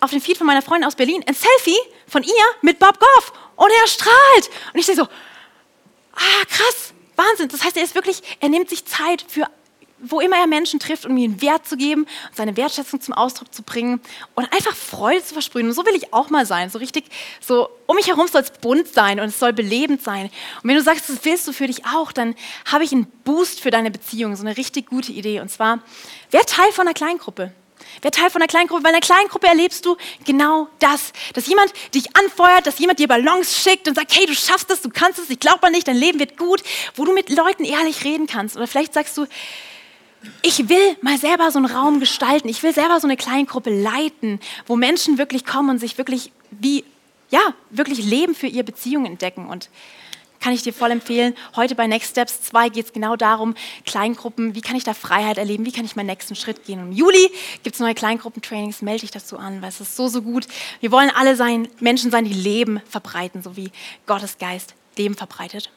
[0.00, 3.32] auf dem Feed von meiner Freundin aus Berlin ein Selfie von ihr mit Bob Goff.
[3.56, 4.50] Und er strahlt.
[4.72, 7.48] Und ich sehe so, ah, krass, Wahnsinn.
[7.48, 9.50] Das heißt, er ist wirklich, er nimmt sich Zeit für
[10.00, 13.62] wo immer er Menschen trifft, um ihnen Wert zu geben, seine Wertschätzung zum Ausdruck zu
[13.62, 14.00] bringen
[14.34, 15.66] und einfach Freude zu versprühen.
[15.66, 16.70] Und so will ich auch mal sein.
[16.70, 17.04] So richtig,
[17.40, 20.26] so um mich herum soll es bunt sein und es soll belebend sein.
[20.62, 22.34] Und wenn du sagst, das willst du für dich auch, dann
[22.70, 25.40] habe ich einen Boost für deine Beziehung, so eine richtig gute Idee.
[25.40, 25.80] Und zwar,
[26.30, 27.52] wer Teil von einer Kleingruppe?
[28.02, 28.84] Wer Teil von einer Kleingruppe?
[28.84, 31.12] Weil in einer Kleingruppe erlebst du genau das.
[31.34, 34.82] Dass jemand dich anfeuert, dass jemand dir Ballons schickt und sagt, hey, du schaffst es,
[34.82, 36.62] du kannst es, ich glaube an dich, dein Leben wird gut,
[36.94, 38.56] wo du mit Leuten ehrlich reden kannst.
[38.56, 39.26] Oder vielleicht sagst du,
[40.42, 42.48] ich will mal selber so einen Raum gestalten.
[42.48, 46.84] Ich will selber so eine Kleingruppe leiten, wo Menschen wirklich kommen und sich wirklich wie,
[47.30, 49.46] ja, wirklich Leben für ihre Beziehung entdecken.
[49.46, 49.70] Und
[50.40, 51.34] kann ich dir voll empfehlen.
[51.56, 53.54] Heute bei Next Steps 2 geht es genau darum,
[53.84, 56.80] Kleingruppen, wie kann ich da Freiheit erleben, wie kann ich meinen nächsten Schritt gehen.
[56.80, 57.30] Und Im Juli
[57.62, 60.46] gibt es neue Kleingruppentrainings, melde dich dazu an, weil es ist so, so gut.
[60.80, 63.70] Wir wollen alle sein, Menschen sein, die Leben verbreiten, so wie
[64.06, 65.70] Gottes Geist Leben verbreitet.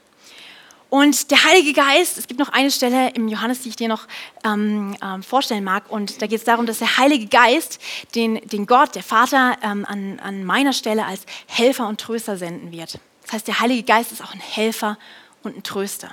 [0.91, 4.07] Und der Heilige Geist, es gibt noch eine Stelle im Johannes, die ich dir noch
[4.43, 5.89] ähm, ähm, vorstellen mag.
[5.89, 7.79] Und da geht es darum, dass der Heilige Geist
[8.13, 12.73] den, den Gott, der Vater, ähm, an, an meiner Stelle als Helfer und Tröster senden
[12.73, 12.99] wird.
[13.23, 14.97] Das heißt, der Heilige Geist ist auch ein Helfer
[15.43, 16.11] und ein Tröster.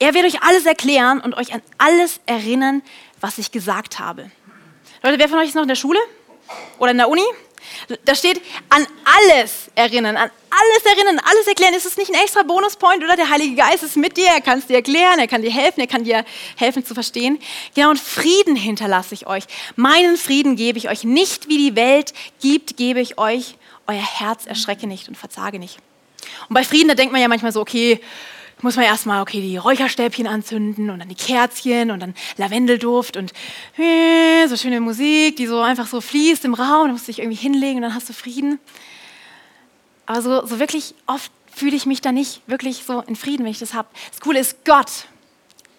[0.00, 2.82] Er wird euch alles erklären und euch an alles erinnern,
[3.20, 4.32] was ich gesagt habe.
[5.00, 6.00] Leute, wer von euch ist noch in der Schule
[6.80, 7.22] oder in der Uni?
[8.04, 11.74] Da steht an alles erinnern, an alles erinnern, alles erklären.
[11.74, 14.58] Ist es nicht ein extra Bonuspoint oder der Heilige Geist ist mit dir, er kann
[14.58, 16.24] es dir erklären, er kann dir helfen, er kann dir
[16.56, 17.38] helfen zu verstehen.
[17.74, 19.44] Genau, und Frieden hinterlasse ich euch.
[19.76, 21.04] Meinen Frieden gebe ich euch.
[21.04, 23.56] Nicht wie die Welt gibt, gebe ich euch.
[23.86, 25.78] Euer Herz erschrecke nicht und verzage nicht.
[26.48, 28.00] Und bei Frieden, da denkt man ja manchmal so, okay,
[28.62, 33.32] muss man erstmal okay, die Räucherstäbchen anzünden und dann die Kerzchen und dann Lavendelduft und
[33.76, 36.86] äh, so schöne Musik, die so einfach so fließt im Raum.
[36.86, 38.58] Da musst du dich irgendwie hinlegen und dann hast du Frieden.
[40.06, 43.52] Aber so, so wirklich oft fühle ich mich da nicht wirklich so in Frieden, wenn
[43.52, 43.88] ich das habe.
[44.10, 45.06] Das Coole ist, Gott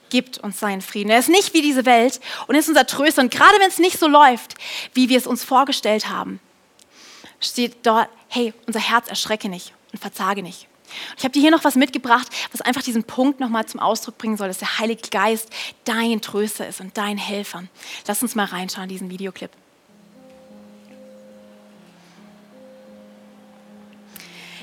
[0.10, 1.10] gibt uns seinen Frieden.
[1.10, 3.22] Er ist nicht wie diese Welt und ist unser Tröster.
[3.22, 4.56] Und gerade wenn es nicht so läuft,
[4.94, 6.40] wie wir es uns vorgestellt haben,
[7.40, 10.68] steht dort, hey, unser Herz erschrecke nicht und verzage nicht.
[11.18, 14.38] Ich habe dir hier noch was mitgebracht, was einfach diesen Punkt nochmal zum Ausdruck bringen
[14.38, 15.50] soll, dass der Heilige Geist
[15.86, 17.64] dein Tröster ist und dein Helfer.
[18.08, 19.52] Lass uns mal reinschauen, diesen Videoclip.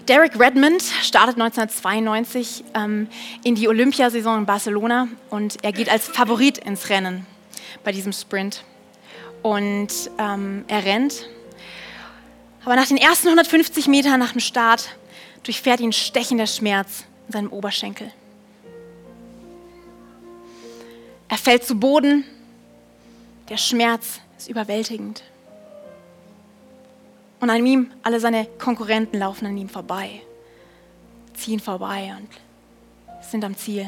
[0.09, 3.07] Derek Redmond startet 1992 ähm,
[3.45, 7.27] in die Olympiasaison in Barcelona und er geht als Favorit ins Rennen
[7.85, 8.64] bei diesem Sprint.
[9.43, 9.88] Und
[10.19, 11.29] ähm, er rennt.
[12.64, 14.88] Aber nach den ersten 150 Metern nach dem Start
[15.42, 18.12] durchfährt ihn stechender Schmerz in seinem Oberschenkel.
[21.29, 22.24] Er fällt zu Boden.
[23.48, 25.22] Der Schmerz ist überwältigend.
[27.40, 30.20] Und an ihm, alle seine Konkurrenten laufen an ihm vorbei,
[31.35, 32.29] ziehen vorbei und
[33.24, 33.87] sind am Ziel.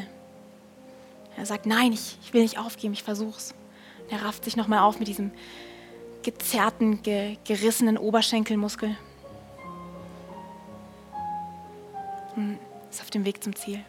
[1.37, 3.55] Er sagt, nein, ich, ich will nicht aufgeben, ich versuch's.
[4.03, 5.33] Und er rafft sich nochmal auf mit diesem
[6.23, 8.97] gezerrten, ge, gerissenen Oberschenkelmuskel.
[12.37, 12.59] Und
[12.91, 13.85] ist auf dem Weg zum Ziel.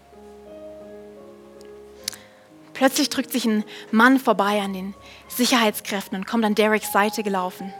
[2.73, 4.95] Plötzlich drückt sich ein Mann vorbei an den
[5.27, 7.73] Sicherheitskräften und kommt an Dereks Seite gelaufen.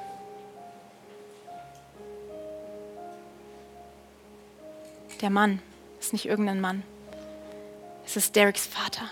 [5.22, 5.62] Der Mann
[6.00, 6.84] ist nicht irgendein Mann.
[8.06, 9.10] Es ist Dereks Vater.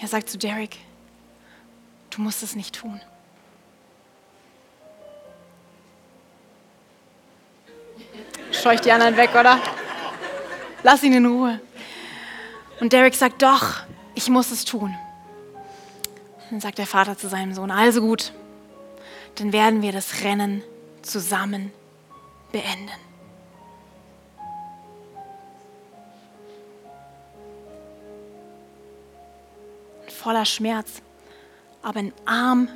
[0.00, 0.78] Er sagt zu Derek,
[2.18, 3.00] Du musst es nicht tun.
[8.50, 9.60] Scheucht die anderen weg, oder?
[10.82, 11.60] Lass ihn in Ruhe.
[12.80, 13.82] Und Derek sagt, doch,
[14.16, 14.96] ich muss es tun.
[16.50, 18.32] Dann sagt der Vater zu seinem Sohn, also gut,
[19.36, 20.64] dann werden wir das Rennen
[21.02, 21.70] zusammen
[22.50, 22.90] beenden.
[30.08, 31.00] voller Schmerz
[31.82, 32.68] aber ein Arm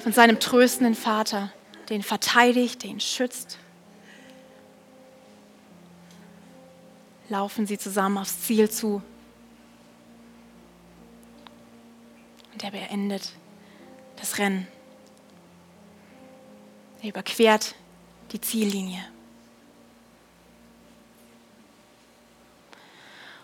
[0.00, 1.52] von seinem tröstenden Vater,
[1.88, 3.58] den verteidigt, den schützt.
[7.28, 9.02] Laufen sie zusammen aufs Ziel zu.
[12.52, 13.32] Und er beendet
[14.16, 14.66] das Rennen.
[17.02, 17.74] Er überquert
[18.32, 19.04] die Ziellinie.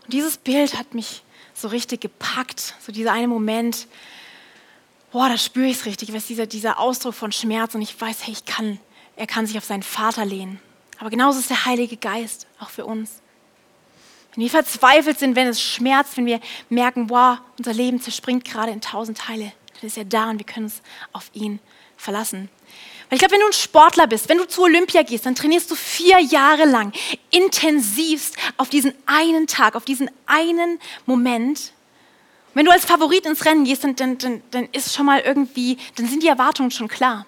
[0.05, 1.23] Und dieses Bild hat mich
[1.55, 2.75] so richtig gepackt.
[2.81, 3.87] So dieser eine Moment,
[5.13, 8.27] boah, da spüre ich es richtig, was dieser, dieser Ausdruck von Schmerz und ich weiß,
[8.27, 8.81] hey, ich kann,
[9.17, 10.61] er kann sich auf seinen Vater lehnen.
[10.99, 13.21] Aber genauso ist der Heilige Geist auch für uns.
[14.35, 18.73] Wenn wir verzweifelt sind, wenn es schmerzt, wenn wir merken, wow, unser Leben zerspringt gerade
[18.73, 20.81] in tausend Teile, dann ist er da und wir können uns
[21.13, 21.61] auf ihn
[21.99, 22.49] verlassen.
[23.09, 25.71] Weil ich glaube, wenn du ein Sportler bist, wenn du zu Olympia gehst, dann trainierst
[25.71, 26.93] du vier Jahre lang
[27.31, 31.73] intensivst auf diesen einen Tag, auf diesen einen Moment.
[32.55, 36.07] Wenn du als Favorit ins Rennen gehst, dann, dann, dann, ist schon mal irgendwie, dann
[36.07, 37.27] sind die Erwartungen schon klar.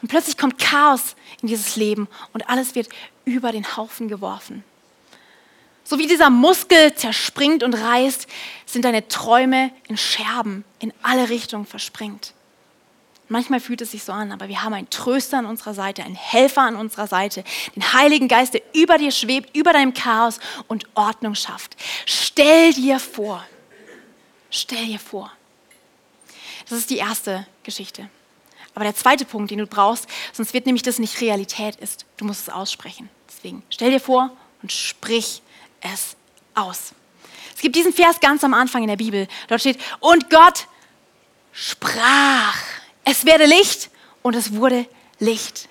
[0.00, 2.88] Und plötzlich kommt Chaos in dieses Leben und alles wird
[3.24, 4.64] über den Haufen geworfen.
[5.82, 8.26] So wie dieser Muskel zerspringt und reißt,
[8.64, 12.32] sind deine Träume in Scherben in alle Richtungen verspringt.
[13.28, 16.14] Manchmal fühlt es sich so an, aber wir haben einen Tröster an unserer Seite, einen
[16.14, 20.86] Helfer an unserer Seite, den Heiligen Geist, der über dir schwebt, über deinem Chaos und
[20.94, 21.76] Ordnung schafft.
[22.04, 23.44] Stell dir vor,
[24.54, 25.30] stell dir vor.
[26.68, 28.08] Das ist die erste Geschichte.
[28.74, 32.06] Aber der zweite Punkt, den du brauchst, sonst wird nämlich das nicht Realität ist.
[32.16, 33.08] Du musst es aussprechen.
[33.28, 34.30] Deswegen stell dir vor
[34.62, 35.42] und sprich
[35.80, 36.16] es
[36.54, 36.92] aus.
[37.54, 39.28] Es gibt diesen Vers ganz am Anfang in der Bibel.
[39.48, 40.66] Dort steht, und Gott
[41.52, 42.56] sprach,
[43.04, 43.90] es werde Licht
[44.22, 44.86] und es wurde
[45.20, 45.68] Licht.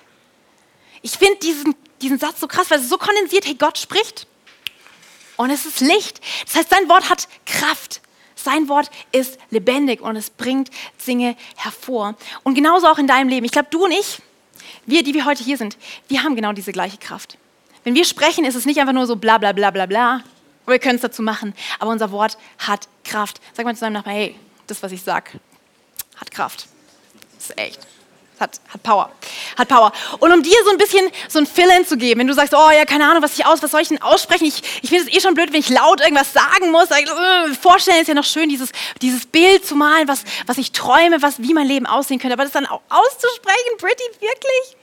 [1.02, 4.26] Ich finde diesen, diesen Satz so krass, weil es so kondensiert, hey, Gott spricht
[5.36, 6.20] und es ist Licht.
[6.46, 8.00] Das heißt, sein Wort hat Kraft.
[8.44, 10.70] Sein Wort ist lebendig und es bringt
[11.06, 12.14] Dinge hervor.
[12.42, 13.46] Und genauso auch in deinem Leben.
[13.46, 14.20] Ich glaube, du und ich,
[14.86, 15.78] wir, die wir heute hier sind,
[16.08, 17.38] wir haben genau diese gleiche Kraft.
[17.84, 20.22] Wenn wir sprechen, ist es nicht einfach nur so bla bla bla bla bla.
[20.66, 23.40] Wir können es dazu machen, aber unser Wort hat Kraft.
[23.54, 24.34] Sag mal zu deinem Nachbarn, hey,
[24.66, 25.32] das, was ich sage,
[26.16, 26.68] hat Kraft.
[27.36, 27.86] Das ist echt.
[28.40, 29.12] Hat, hat Power.
[29.56, 29.92] Hat Power.
[30.18, 32.70] Und um dir so ein bisschen so ein Fill-in zu geben, wenn du sagst, oh
[32.70, 34.46] ja, keine Ahnung, was ich aus, was soll ich denn aussprechen?
[34.46, 36.90] Ich, ich finde es eh schon blöd, wenn ich laut irgendwas sagen muss.
[36.90, 38.70] Äh, vorstellen ist ja noch schön, dieses,
[39.02, 42.34] dieses Bild zu malen, was, was ich träume, was, wie mein Leben aussehen könnte.
[42.34, 44.76] Aber das dann auch auszusprechen, pretty, wirklich?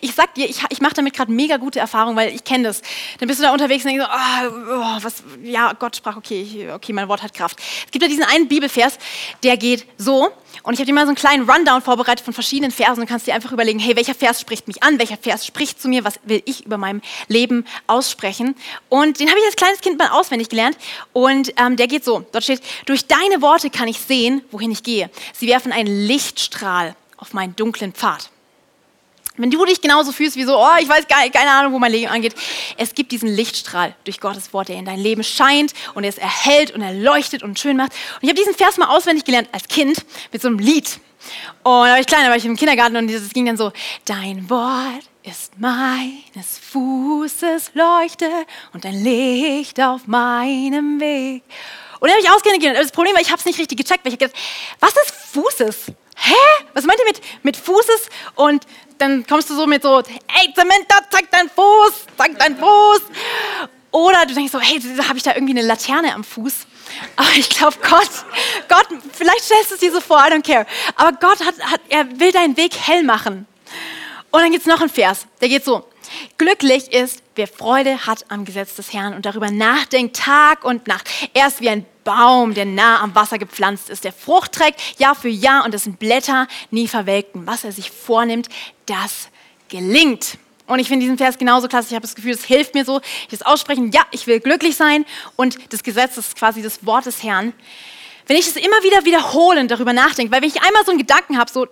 [0.00, 2.82] Ich sag dir, ich, ich mache damit gerade mega gute Erfahrungen, weil ich kenne das.
[3.18, 6.68] Dann bist du da unterwegs und denkst so, oh, oh, was, ja, Gott sprach, okay,
[6.72, 7.58] okay, mein Wort hat Kraft.
[7.84, 8.98] Es gibt ja diesen einen Bibelvers,
[9.42, 10.30] der geht so.
[10.62, 13.26] Und ich habe dir mal so einen kleinen Rundown vorbereitet von verschiedenen Versen und kannst
[13.26, 16.18] dir einfach überlegen, hey, welcher Vers spricht mich an, welcher Vers spricht zu mir, was
[16.24, 18.56] will ich über meinem Leben aussprechen.
[18.88, 20.76] Und den habe ich als kleines Kind mal auswendig gelernt.
[21.12, 24.82] Und ähm, der geht so, dort steht, durch deine Worte kann ich sehen, wohin ich
[24.82, 25.10] gehe.
[25.32, 28.30] Sie werfen einen Lichtstrahl auf meinen dunklen Pfad.
[29.36, 31.92] Wenn du dich genauso fühlst wie so, oh, ich weiß gar, keine Ahnung, wo mein
[31.92, 32.34] Leben angeht,
[32.76, 36.18] es gibt diesen Lichtstrahl durch Gottes Wort, der in dein Leben scheint und er es
[36.18, 37.92] erhält und erleuchtet und schön macht.
[38.14, 40.98] Und ich habe diesen Vers mal auswendig gelernt als Kind mit so einem Lied.
[41.62, 43.72] Und da war ich klein, da war ich im Kindergarten und es ging dann so,
[44.04, 48.30] dein Wort ist meines Fußes Leuchte
[48.72, 51.42] und ein Licht auf meinem Weg.
[51.98, 52.78] Und dann habe ich ausgehend gelernt.
[52.78, 54.42] Das Problem war, ich habe es nicht richtig gecheckt, weil ich habe gedacht,
[54.80, 55.92] was ist Fußes?
[56.16, 56.64] Hä?
[56.74, 58.08] Was meint ihr mit, mit Fußes?
[58.36, 58.64] Und
[58.98, 63.02] dann kommst du so mit so, hey Zementa, zeig deinen Fuß, zeig deinen Fuß.
[63.90, 66.66] Oder du denkst so, hey, habe ich da irgendwie eine Laterne am Fuß.
[67.16, 68.10] Aber ich glaube, Gott,
[68.68, 70.66] Gott, vielleicht stellst du es dir so vor, I don't care.
[70.96, 73.46] Aber Gott hat, hat, er will deinen Weg hell machen.
[74.30, 75.88] Und dann gibt es noch einen Vers, der geht so.
[76.38, 81.08] Glücklich ist, wer Freude hat am Gesetz des Herrn und darüber nachdenkt Tag und Nacht.
[81.34, 85.16] Er ist wie ein Baum, der nah am Wasser gepflanzt ist, der Frucht trägt Jahr
[85.16, 87.46] für Jahr und dessen Blätter nie verwelken.
[87.46, 88.48] Was er sich vornimmt,
[88.86, 89.28] das
[89.68, 90.38] gelingt.
[90.68, 91.88] Und ich finde diesen Vers genauso klasse.
[91.88, 93.00] Ich habe das Gefühl, es hilft mir so.
[93.22, 95.04] Ich das aussprechen, ja, ich will glücklich sein.
[95.34, 97.52] Und das Gesetz ist quasi das Wort des Herrn.
[98.28, 101.38] Wenn ich es immer wieder wiederholen darüber nachdenke, weil wenn ich einmal so einen Gedanken
[101.38, 101.66] habe, so,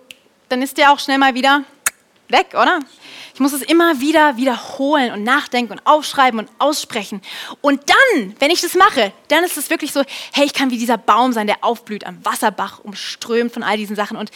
[0.49, 1.63] dann ist der auch schnell mal wieder
[2.27, 2.79] weg, oder?
[3.35, 7.21] Ich muss es immer wieder wiederholen und nachdenken und aufschreiben und aussprechen.
[7.59, 10.77] Und dann, wenn ich das mache, dann ist es wirklich so, hey, ich kann wie
[10.77, 14.15] dieser Baum sein, der aufblüht am Wasserbach, umströmt von all diesen Sachen.
[14.15, 14.31] Und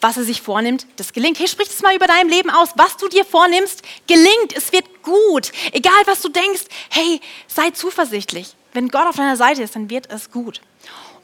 [0.00, 1.38] was er sich vornimmt, das gelingt.
[1.38, 2.70] Hey, sprich das mal über deinem Leben aus.
[2.76, 4.56] Was du dir vornimmst, gelingt.
[4.56, 5.52] Es wird gut.
[5.72, 8.54] Egal, was du denkst, hey, sei zuversichtlich.
[8.72, 10.62] Wenn Gott auf deiner Seite ist, dann wird es gut.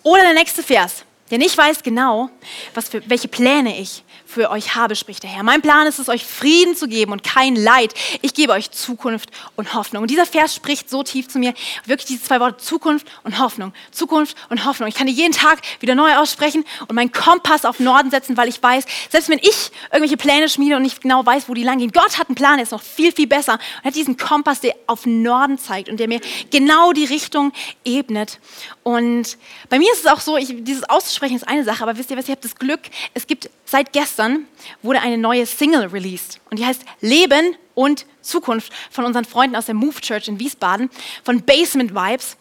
[0.02, 1.06] Oder der nächste Vers.
[1.30, 2.28] Denn ich weiß genau,
[2.74, 5.42] für, welche Pläne ich für euch habe, spricht der Herr.
[5.42, 7.94] Mein Plan ist es, euch Frieden zu geben und kein Leid.
[8.22, 10.02] Ich gebe euch Zukunft und Hoffnung.
[10.02, 13.72] Und dieser Vers spricht so tief zu mir, wirklich diese zwei Worte, Zukunft und Hoffnung.
[13.90, 14.88] Zukunft und Hoffnung.
[14.88, 18.48] Ich kann die jeden Tag wieder neu aussprechen und meinen Kompass auf Norden setzen, weil
[18.48, 21.78] ich weiß, selbst wenn ich irgendwelche Pläne schmiede und nicht genau weiß, wo die lang
[21.78, 24.60] gehen, Gott hat einen Plan, der ist noch viel, viel besser und hat diesen Kompass,
[24.60, 27.52] der auf Norden zeigt und der mir genau die Richtung
[27.84, 28.38] ebnet.
[28.84, 29.38] Und
[29.70, 32.18] bei mir ist es auch so, ich, dieses auszusprechen ist eine Sache, aber wisst ihr
[32.18, 32.80] was, ihr habt das Glück,
[33.14, 34.46] es gibt seit gestern
[34.82, 39.66] wurde eine neue Single released und die heißt Leben und Zukunft von unseren Freunden aus
[39.66, 40.90] der Move Church in Wiesbaden,
[41.24, 42.36] von Basement Vibes.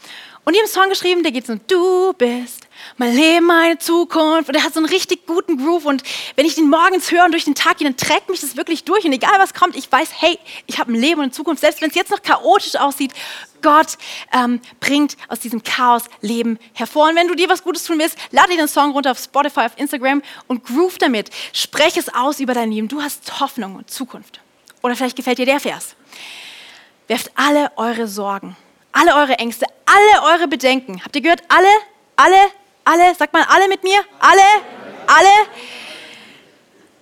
[0.45, 4.49] Und die haben einen Song geschrieben, der geht so, du bist mein Leben, meine Zukunft.
[4.49, 5.85] Und er hat so einen richtig guten Groove.
[5.85, 6.03] Und
[6.35, 8.83] wenn ich den morgens höre und durch den Tag gehe, dann trägt mich das wirklich
[8.83, 9.05] durch.
[9.05, 11.61] Und egal was kommt, ich weiß, hey, ich habe ein Leben und eine Zukunft.
[11.61, 13.13] Selbst wenn es jetzt noch chaotisch aussieht,
[13.61, 13.97] Gott
[14.33, 17.07] ähm, bringt aus diesem Chaos Leben hervor.
[17.07, 19.61] Und wenn du dir was Gutes tun willst, lade dir den Song runter auf Spotify,
[19.61, 21.29] auf Instagram und groove damit.
[21.53, 22.89] Spreche es aus über dein Leben.
[22.89, 24.41] Du hast Hoffnung und Zukunft.
[24.81, 25.95] Oder vielleicht gefällt dir der Vers.
[27.07, 28.57] Werft alle eure Sorgen,
[28.93, 31.03] alle eure Ängste, alle eure Bedenken.
[31.03, 31.43] Habt ihr gehört?
[31.49, 31.67] Alle,
[32.15, 32.37] alle,
[32.85, 34.41] alle, sagt mal alle mit mir, alle,
[35.07, 35.29] alle,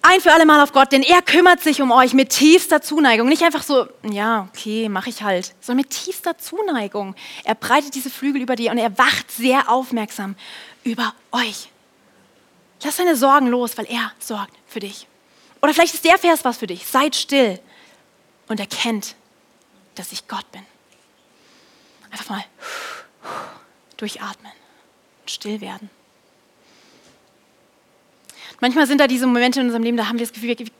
[0.01, 3.29] ein für alle Mal auf Gott, denn er kümmert sich um euch mit tiefster Zuneigung.
[3.29, 7.15] Nicht einfach so, ja, okay, mache ich halt, sondern mit tiefster Zuneigung.
[7.43, 10.35] Er breitet diese Flügel über dir und er wacht sehr aufmerksam
[10.83, 11.69] über euch.
[12.83, 15.05] Lass deine Sorgen los, weil er sorgt für dich.
[15.61, 16.87] Oder vielleicht ist der Vers was für dich.
[16.87, 17.59] Seid still
[18.47, 19.15] und erkennt,
[19.93, 20.65] dass ich Gott bin.
[22.11, 22.45] Einfach mal
[23.97, 24.51] durchatmen
[25.21, 25.89] und still werden.
[28.59, 30.71] Manchmal sind da diese Momente in unserem Leben, da haben wir das Gefühl, ich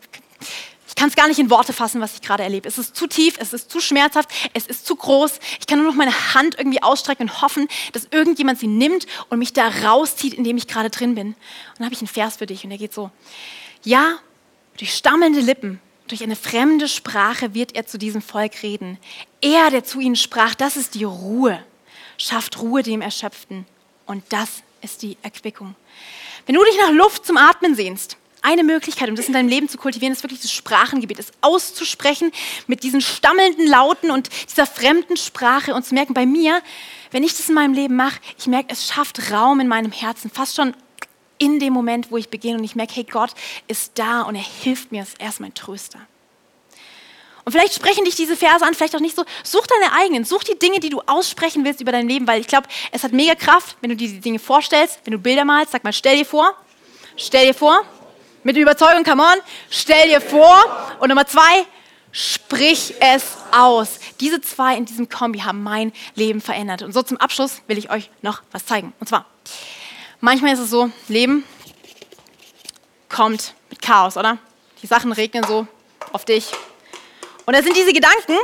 [0.96, 2.68] kann es gar nicht in Worte fassen, was ich gerade erlebe.
[2.68, 5.40] Es ist zu tief, es ist zu schmerzhaft, es ist zu groß.
[5.60, 9.40] Ich kann nur noch meine Hand irgendwie ausstrecken und hoffen, dass irgendjemand sie nimmt und
[9.40, 11.30] mich da rauszieht, in dem ich gerade drin bin.
[11.30, 11.36] Und
[11.78, 13.10] dann habe ich einen Vers für dich und der geht so.
[13.84, 14.18] Ja,
[14.78, 18.98] durch stammelnde Lippen, durch eine fremde Sprache wird er zu diesem Volk reden.
[19.42, 21.64] Er, der zu ihnen sprach, das ist die Ruhe,
[22.18, 23.66] schafft Ruhe dem Erschöpften.
[24.06, 25.76] Und das ist die Erquickung.
[26.46, 29.70] Wenn du dich nach Luft zum Atmen sehnst, eine Möglichkeit, um das in deinem Leben
[29.70, 32.32] zu kultivieren, ist wirklich das Sprachengebet, es auszusprechen
[32.66, 36.62] mit diesen stammelnden Lauten und dieser fremden Sprache und zu merken, bei mir,
[37.12, 40.32] wenn ich das in meinem Leben mache, ich merke, es schafft Raum in meinem Herzen,
[40.32, 40.74] fast schon
[41.42, 43.32] in dem Moment, wo ich beginne und ich merke, hey, Gott
[43.68, 46.00] ist da und er hilft mir, er ist mein Tröster.
[47.44, 49.26] Und vielleicht sprechen dich diese Verse an, vielleicht auch nicht so.
[49.44, 52.48] Such deine eigenen, such die Dinge, die du aussprechen willst über dein Leben, weil ich
[52.48, 55.72] glaube, es hat mega Kraft, wenn du dir die Dinge vorstellst, wenn du Bilder malst.
[55.72, 56.54] Sag mal, stell dir vor,
[57.18, 57.84] stell dir vor,
[58.44, 59.40] mit Überzeugung, come on,
[59.72, 60.56] stell dir vor.
[61.00, 61.66] Und Nummer zwei,
[62.12, 64.00] sprich es aus.
[64.20, 66.84] Diese zwei in diesem Kombi haben mein Leben verändert.
[66.84, 68.94] Und so zum Abschluss will ich euch noch was zeigen.
[69.00, 69.26] Und zwar,
[70.22, 71.44] manchmal ist es so, Leben
[73.10, 74.38] kommt mit Chaos, oder?
[74.82, 75.68] Die Sachen regnen so
[76.14, 76.52] auf dich,
[77.46, 78.38] und da sind diese Gedanken,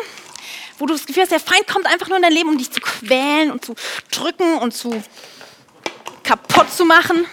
[0.80, 2.72] wo du das Gefühl hast, der Feind kommt einfach nur in dein Leben, um dich
[2.72, 3.76] zu quälen und zu
[4.12, 5.02] drücken und zu
[6.24, 7.26] kaputt zu machen.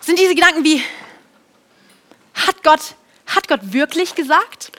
[0.00, 0.82] Sind diese Gedanken wie,
[2.34, 2.80] hat Gott,
[3.26, 4.72] hat Gott wirklich gesagt?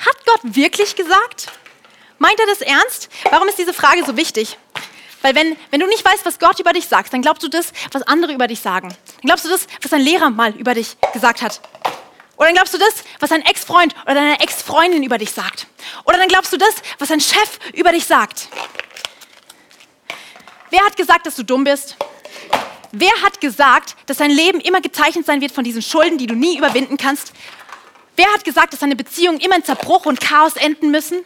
[0.00, 1.52] Hat Gott wirklich gesagt?
[2.18, 3.08] Meint er das ernst?
[3.30, 4.58] Warum ist diese Frage so wichtig?
[5.24, 7.72] Weil wenn, wenn du nicht weißt, was Gott über dich sagt, dann glaubst du das,
[7.92, 8.88] was andere über dich sagen.
[8.88, 11.62] Dann glaubst du das, was dein Lehrer mal über dich gesagt hat.
[12.36, 15.66] Oder dann glaubst du das, was dein Ex-Freund oder deine Ex-Freundin über dich sagt.
[16.04, 18.48] Oder dann glaubst du das, was dein Chef über dich sagt.
[20.68, 21.96] Wer hat gesagt, dass du dumm bist?
[22.92, 26.34] Wer hat gesagt, dass dein Leben immer gezeichnet sein wird von diesen Schulden, die du
[26.34, 27.32] nie überwinden kannst?
[28.16, 31.24] Wer hat gesagt, dass deine Beziehungen immer in Zerbruch und Chaos enden müssen?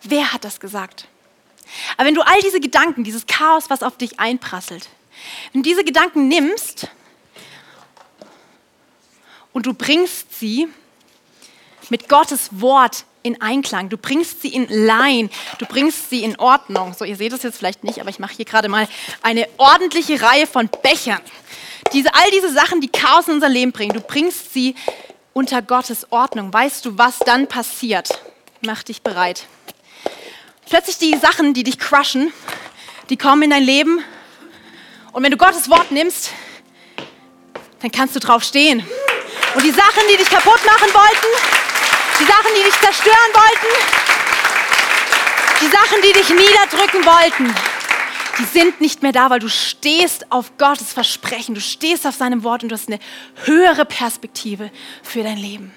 [0.00, 1.08] Wer hat das gesagt?
[1.96, 4.88] Aber wenn du all diese Gedanken, dieses Chaos, was auf dich einprasselt,
[5.52, 6.88] wenn du diese Gedanken nimmst
[9.52, 10.68] und du bringst sie
[11.88, 13.88] mit Gottes Wort in Einklang.
[13.88, 15.28] Du bringst sie in Line,
[15.58, 16.94] du bringst sie in Ordnung.
[16.94, 18.88] So, ihr seht es jetzt vielleicht nicht, aber ich mache hier gerade mal
[19.22, 21.20] eine ordentliche Reihe von Bechern.
[21.92, 24.74] Diese, all diese Sachen, die Chaos in unser Leben bringen, du bringst sie
[25.32, 26.52] unter Gottes Ordnung.
[26.52, 28.08] Weißt du, was dann passiert?
[28.62, 29.46] Mach dich bereit.
[30.70, 32.32] Plötzlich die Sachen, die dich crushen,
[33.08, 34.04] die kommen in dein Leben.
[35.10, 36.30] Und wenn du Gottes Wort nimmst,
[37.80, 38.78] dann kannst du drauf stehen.
[39.56, 41.26] Und die Sachen, die dich kaputt machen wollten,
[42.20, 43.66] die Sachen, die dich zerstören wollten,
[45.60, 47.54] die Sachen, die dich niederdrücken wollten,
[48.38, 52.44] die sind nicht mehr da, weil du stehst auf Gottes Versprechen, du stehst auf seinem
[52.44, 53.00] Wort und du hast eine
[53.44, 54.70] höhere Perspektive
[55.02, 55.74] für dein Leben.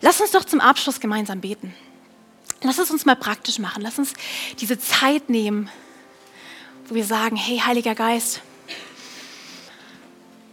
[0.00, 1.72] Lass uns doch zum Abschluss gemeinsam beten.
[2.62, 3.82] Lass es uns mal praktisch machen.
[3.82, 4.12] Lass uns
[4.60, 5.70] diese Zeit nehmen,
[6.88, 8.42] wo wir sagen, hey Heiliger Geist,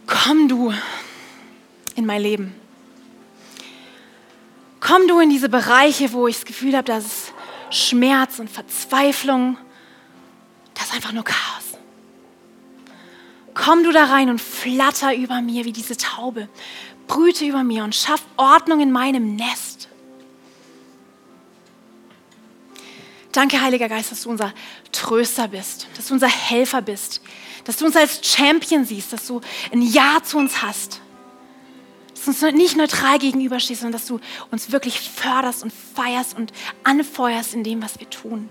[0.06, 0.72] komm du
[1.94, 2.54] in mein Leben.
[4.80, 7.32] Komm du in diese Bereiche, wo ich das Gefühl habe, dass es
[7.70, 9.58] Schmerz und Verzweiflung,
[10.74, 11.78] das ist einfach nur Chaos.
[13.54, 16.48] Komm du da rein und flatter über mir wie diese Taube.
[17.06, 19.77] Brüte über mir und schaff Ordnung in meinem Nest.
[23.38, 24.52] Danke, Heiliger Geist, dass du unser
[24.90, 27.20] Tröster bist, dass du unser Helfer bist,
[27.62, 31.00] dass du uns als Champion siehst, dass du ein Ja zu uns hast,
[32.16, 34.18] dass du uns nicht neutral gegenüberstehst, sondern dass du
[34.50, 38.48] uns wirklich förderst und feierst und anfeuerst in dem, was wir tun.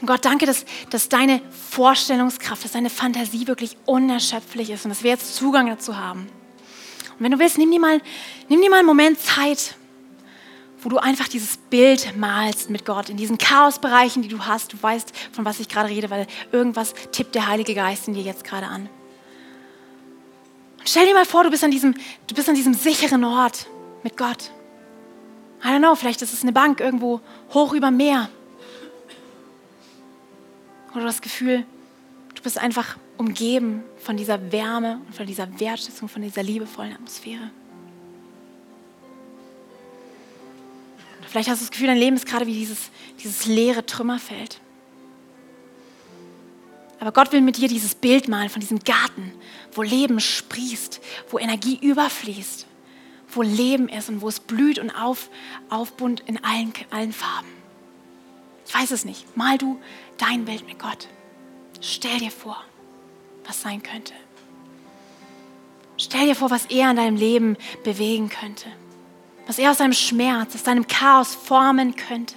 [0.00, 1.40] Und Gott, danke, dass, dass deine
[1.70, 6.22] Vorstellungskraft, dass deine Fantasie wirklich unerschöpflich ist und dass wir jetzt Zugang dazu haben.
[6.22, 8.00] Und wenn du willst, nimm dir mal,
[8.48, 9.76] nimm dir mal einen Moment Zeit
[10.84, 14.72] wo du einfach dieses Bild malst mit Gott in diesen Chaosbereichen, die du hast.
[14.72, 18.22] Du weißt, von was ich gerade rede, weil irgendwas tippt der Heilige Geist in dir
[18.22, 18.82] jetzt gerade an.
[20.78, 21.94] Und stell dir mal vor, du bist an diesem,
[22.26, 23.66] du bist an diesem sicheren Ort
[24.02, 24.50] mit Gott.
[25.64, 27.22] I don't know, vielleicht ist es eine Bank irgendwo
[27.54, 28.28] hoch über Meer.
[30.94, 31.64] Oder das Gefühl,
[32.34, 37.50] du bist einfach umgeben von dieser Wärme und von dieser Wertschätzung, von dieser liebevollen Atmosphäre.
[41.34, 44.60] Vielleicht hast du das Gefühl, dein Leben ist gerade wie dieses, dieses leere Trümmerfeld.
[47.00, 49.32] Aber Gott will mit dir dieses Bild malen von diesem Garten,
[49.72, 52.66] wo Leben sprießt, wo Energie überfließt,
[53.30, 55.28] wo Leben ist und wo es blüht und auf,
[55.70, 57.48] aufbunt in allen, allen Farben.
[58.64, 59.36] Ich weiß es nicht.
[59.36, 59.80] Mal du
[60.18, 61.08] dein Bild mit Gott.
[61.80, 62.62] Stell dir vor,
[63.44, 64.14] was sein könnte.
[65.96, 68.68] Stell dir vor, was er in deinem Leben bewegen könnte.
[69.46, 72.36] Was er aus deinem Schmerz, aus deinem Chaos formen könnte.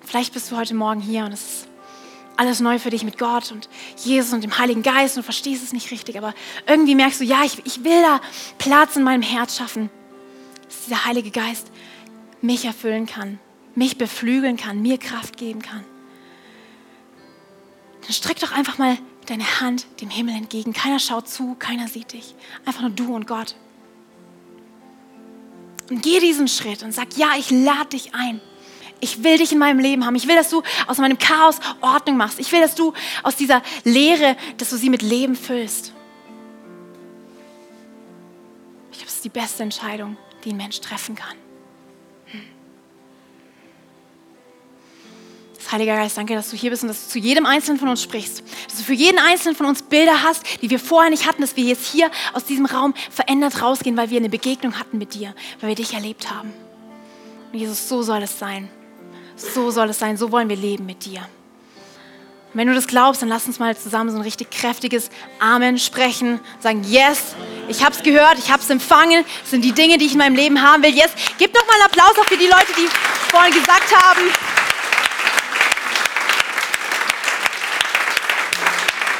[0.00, 1.68] Vielleicht bist du heute Morgen hier und es ist
[2.36, 5.62] alles neu für dich mit Gott und Jesus und dem Heiligen Geist und du verstehst
[5.62, 6.34] es nicht richtig, aber
[6.66, 8.20] irgendwie merkst du, ja, ich, ich will da
[8.58, 9.90] Platz in meinem Herz schaffen,
[10.66, 11.70] dass dieser Heilige Geist
[12.40, 13.38] mich erfüllen kann,
[13.74, 15.84] mich beflügeln kann, mir Kraft geben kann.
[18.02, 20.72] Dann streck doch einfach mal deine Hand dem Himmel entgegen.
[20.72, 22.34] Keiner schaut zu, keiner sieht dich.
[22.64, 23.54] Einfach nur du und Gott.
[25.90, 28.40] Und geh diesen Schritt und sag, ja, ich lade dich ein.
[29.00, 30.14] Ich will dich in meinem Leben haben.
[30.14, 32.38] Ich will, dass du aus meinem Chaos Ordnung machst.
[32.38, 32.92] Ich will, dass du
[33.24, 35.92] aus dieser Leere, dass du sie mit Leben füllst.
[38.92, 41.41] Ich glaube, es ist die beste Entscheidung, die ein Mensch treffen kann.
[45.70, 48.02] Heiliger Geist, danke, dass du hier bist und dass du zu jedem Einzelnen von uns
[48.02, 48.42] sprichst.
[48.68, 51.56] Dass du für jeden Einzelnen von uns Bilder hast, die wir vorher nicht hatten, dass
[51.56, 55.34] wir jetzt hier aus diesem Raum verändert rausgehen, weil wir eine Begegnung hatten mit dir,
[55.60, 56.52] weil wir dich erlebt haben.
[57.52, 58.68] Und Jesus, so soll es sein.
[59.36, 61.20] So soll es sein, so wollen wir leben mit dir.
[61.20, 65.78] Und wenn du das glaubst, dann lass uns mal zusammen so ein richtig kräftiges Amen
[65.78, 66.38] sprechen.
[66.60, 67.34] Sagen, yes,
[67.68, 69.24] ich habe es gehört, ich habe es empfangen.
[69.40, 70.94] Das sind die Dinge, die ich in meinem Leben haben will.
[70.94, 72.88] Yes, gib noch mal einen Applaus auch für die Leute, die
[73.30, 74.20] vorhin gesagt haben.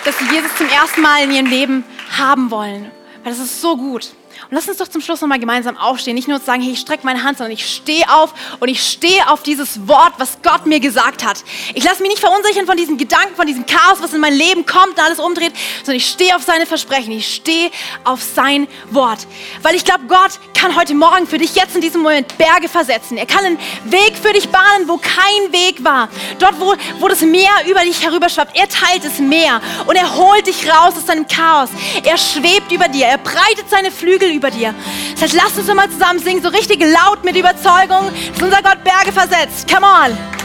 [0.05, 1.85] Dass sie Jesus zum ersten Mal in ihrem Leben
[2.17, 2.91] haben wollen.
[3.23, 4.13] Weil das ist so gut.
[4.51, 6.15] Und lass uns doch zum Schluss nochmal gemeinsam aufstehen.
[6.15, 9.29] Nicht nur sagen, hey, ich strecke meine Hand, sondern ich stehe auf und ich stehe
[9.31, 11.43] auf dieses Wort, was Gott mir gesagt hat.
[11.75, 14.67] Ich lasse mich nicht verunsichern von diesen Gedanken, von diesem Chaos, was in mein Leben
[14.67, 17.13] kommt und alles umdreht, sondern ich stehe auf seine Versprechen.
[17.13, 17.71] Ich stehe
[18.05, 19.27] auf sein Wort.
[19.63, 23.17] Weil ich glaube, Gott kann heute Morgen für dich jetzt in diesem Moment Berge versetzen.
[23.17, 26.09] Er kann einen Weg für dich bahnen, wo kein Weg war.
[26.39, 28.57] Dort, wo, wo das Meer über dich herüberschwappt.
[28.57, 31.71] Er teilt das Meer und er holt dich raus aus deinem Chaos.
[32.05, 33.07] Er schwebt über dir.
[33.07, 34.75] Er breitet seine Flügel über dir.
[35.13, 38.83] Das heißt, lass uns mal zusammen singen, so richtig laut mit Überzeugung, dass unser Gott
[38.85, 39.73] Berge versetzt.
[39.73, 40.42] Come on!